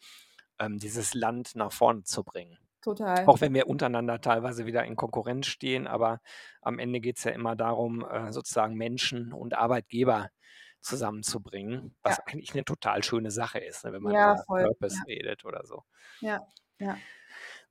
ähm, 0.61 0.79
dieses 0.79 1.15
Land 1.15 1.57
nach 1.57 1.73
vorne 1.73 2.05
zu 2.05 2.25
bringen. 2.25 2.59
Total. 2.83 3.27
Auch 3.27 3.41
wenn 3.43 3.55
wir 3.55 3.69
untereinander 3.69 4.21
teilweise 4.23 4.67
wieder 4.67 4.85
in 4.87 4.97
Konkurrenz 4.97 5.47
stehen, 5.49 5.87
aber 5.89 6.21
am 6.63 6.79
Ende 6.81 7.01
geht's 7.01 7.25
ja 7.25 7.33
immer 7.33 7.57
darum, 7.57 8.05
äh, 8.09 8.33
sozusagen 8.33 8.75
Menschen 8.77 9.33
und 9.35 9.55
Arbeitgeber 9.55 10.31
zusammenzubringen, 10.83 11.97
was 12.03 12.19
Ja. 12.19 12.27
eigentlich 12.27 12.55
'ne 12.55 12.65
total 12.65 13.03
schöne 13.05 13.31
Sache 13.33 13.59
ist, 13.61 13.85
ne, 13.85 13.93
wenn 13.93 14.03
man 14.03 14.17
Ja, 14.17 14.37
über 14.37 14.45
voll. 14.47 14.63
Purpose 14.63 14.99
Ja. 14.99 15.07
redet 15.07 15.45
oder 15.47 15.65
so. 15.67 15.85
Ja, 16.23 16.47
ja. 16.79 17.07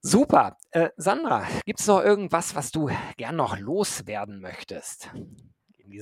Super. 0.08 0.56
Äh, 0.70 0.89
Sandra, 0.98 1.48
gibt's 1.65 1.88
noch 1.88 2.00
irgendwas, 2.04 2.54
was 2.54 2.70
du 2.72 2.91
gern 3.18 3.36
noch 3.38 3.58
loswerden 3.60 4.39
möchtest 4.39 5.10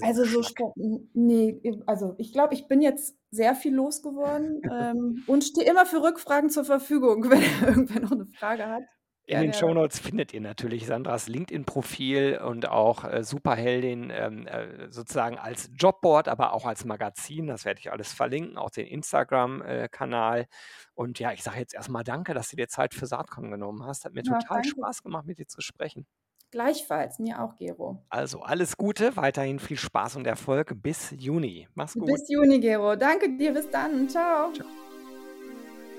Also, 0.01 0.25
so 0.25 0.41
Schnack? 0.41 0.43
spo 0.43 0.73
n 0.77 1.09
ne, 1.13 1.61
also, 1.85 2.15
ich 2.17 2.33
glaube, 2.33 2.53
ich 2.53 2.67
bin 2.67 2.81
jetzt 2.81 3.15
sehr 3.31 3.55
viel 3.55 3.73
losgeworden, 3.73 4.63
ähm, 4.69 5.23
und 5.27 5.43
stehe 5.45 5.65
immer 5.69 5.85
für 5.85 6.01
Rückfragen 6.03 6.49
zur 6.49 6.65
Verfügung, 6.65 7.23
wenn 7.29 7.41
irgendwer 7.65 8.01
noch 8.01 8.11
'ne 8.11 8.25
Frage 8.39 8.67
hat. 8.67 8.83
In 9.25 9.39
den 9.39 9.51
Gerne. 9.51 9.53
Shownotes 9.53 9.99
findet 9.99 10.33
ihr 10.33 10.41
natürlich 10.41 10.85
Sandras 10.85 11.27
LinkedIn-Profil 11.29 12.41
und 12.45 12.67
auch, 12.67 13.05
äh, 13.05 13.23
Superheldin, 13.23 14.09
ähm, 14.13 14.47
äh, 14.47 14.91
sozusagen 14.91 15.37
als 15.37 15.69
Jobboard, 15.77 16.27
aber 16.27 16.51
auch 16.51 16.65
als 16.65 16.83
Magazin. 16.83 17.47
Das 17.47 17.63
werde 17.63 17.79
ich 17.79 17.89
alles 17.91 18.11
verlinken, 18.11 18.57
auch 18.57 18.69
den 18.69 18.85
Instagram 18.85 19.61
äh. 19.61 19.87
Und 20.93 21.19
ja, 21.19 21.31
ich 21.31 21.41
sage 21.41 21.59
jetzt 21.59 21.73
erst 21.73 21.89
mal 21.89 22.03
danke, 22.03 22.33
dass 22.33 22.49
du 22.49 22.57
dir 22.57 22.67
Zeit 22.67 22.93
für 22.93 23.05
Saatkorn 23.05 23.49
genommen 23.49 23.85
hast. 23.85 24.03
Hat 24.03 24.13
mir 24.13 24.23
Ja, 24.23 24.33
total 24.39 24.61
danke. 24.61 24.69
Spaß 24.69 25.03
gemacht, 25.03 25.25
mit 25.25 25.39
dir 25.39 25.47
zu 25.47 25.61
sprechen. 25.61 26.05
Gleichfalls, 26.51 27.19
mir 27.19 27.41
auch, 27.41 27.55
Gero. 27.55 28.05
Also, 28.11 28.41
alles 28.41 28.77
Gute, 28.77 29.15
weiterhin 29.17 29.59
viel 29.59 29.77
Spaß 29.77 30.17
und 30.17 30.27
Erfolg 30.27 30.73
bis 30.83 31.11
Juni. 31.17 31.67
Mach's 31.73 31.97
gut. 31.97 32.07
Bis 32.07 32.29
Juni, 32.29 32.59
Gero. 32.59 32.95
Danke 32.95 33.35
dir, 33.37 33.53
bis 33.53 33.69
dann. 33.69 34.07
Tschau. 34.07 34.51
Tschau. 34.51 34.92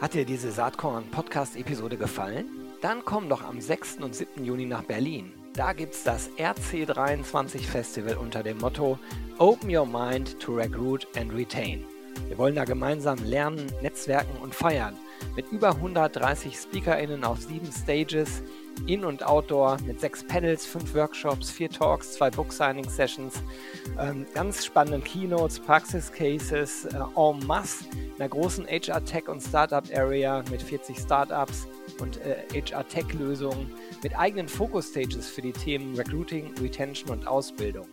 Hat 0.00 0.14
dir 0.14 0.24
diese 0.24 0.50
Saatkorn-Podcast-Episode 0.50 1.96
gefallen? 1.96 2.46
Dann 2.82 3.04
komm 3.04 3.28
doch 3.28 3.42
am 3.44 3.60
6. 3.60 3.98
und 4.02 4.14
7. 4.14 4.44
Juni 4.44 4.66
nach 4.66 4.82
Berlin. 4.82 5.32
Da 5.54 5.72
gibt's 5.72 6.02
das 6.02 6.30
RC23 6.36 7.60
Festival 7.60 8.16
unter 8.16 8.42
dem 8.42 8.58
Motto 8.58 8.98
Open 9.38 9.74
Your 9.74 9.86
Mind 9.86 10.38
to 10.40 10.56
Recruit 10.56 11.06
and 11.16 11.32
Retain. 11.32 11.84
Wir 12.26 12.36
wollen 12.38 12.56
da 12.56 12.64
gemeinsam 12.64 13.18
lernen, 13.24 13.66
netzwerken 13.82 14.36
und 14.42 14.54
feiern. 14.54 14.96
Mit 15.36 15.50
über 15.52 15.70
130 15.70 16.56
SpeakerInnen 16.56 17.24
auf 17.24 17.40
sieben 17.40 17.70
Stages, 17.70 18.42
In- 18.86 19.04
und 19.04 19.24
Outdoor, 19.24 19.78
mit 19.86 20.00
sechs 20.00 20.22
Panels, 20.22 20.66
fünf 20.66 20.94
Workshops, 20.94 21.50
vier 21.50 21.70
Talks, 21.70 22.12
zwei 22.12 22.30
Book-Signing-Sessions, 22.30 23.42
ähm, 23.98 24.26
ganz 24.34 24.64
spannenden 24.64 25.02
Keynotes, 25.02 25.58
Praxis-Cases 25.60 26.86
äh, 26.86 26.96
en 27.16 27.46
masse, 27.46 27.84
einer 28.18 28.28
großen 28.28 28.66
HR-Tech- 28.66 29.28
und 29.28 29.40
Startup-Area 29.40 30.44
mit 30.50 30.62
40 30.62 30.98
Startups 30.98 31.66
und 32.00 32.18
äh, 32.18 32.36
HR-Tech-Lösungen, 32.52 33.72
mit 34.02 34.18
eigenen 34.18 34.48
Focus-Stages 34.48 35.28
für 35.28 35.42
die 35.42 35.52
Themen 35.52 35.94
Recruiting, 35.96 36.52
Retention 36.60 37.10
und 37.10 37.26
Ausbildung 37.26 37.86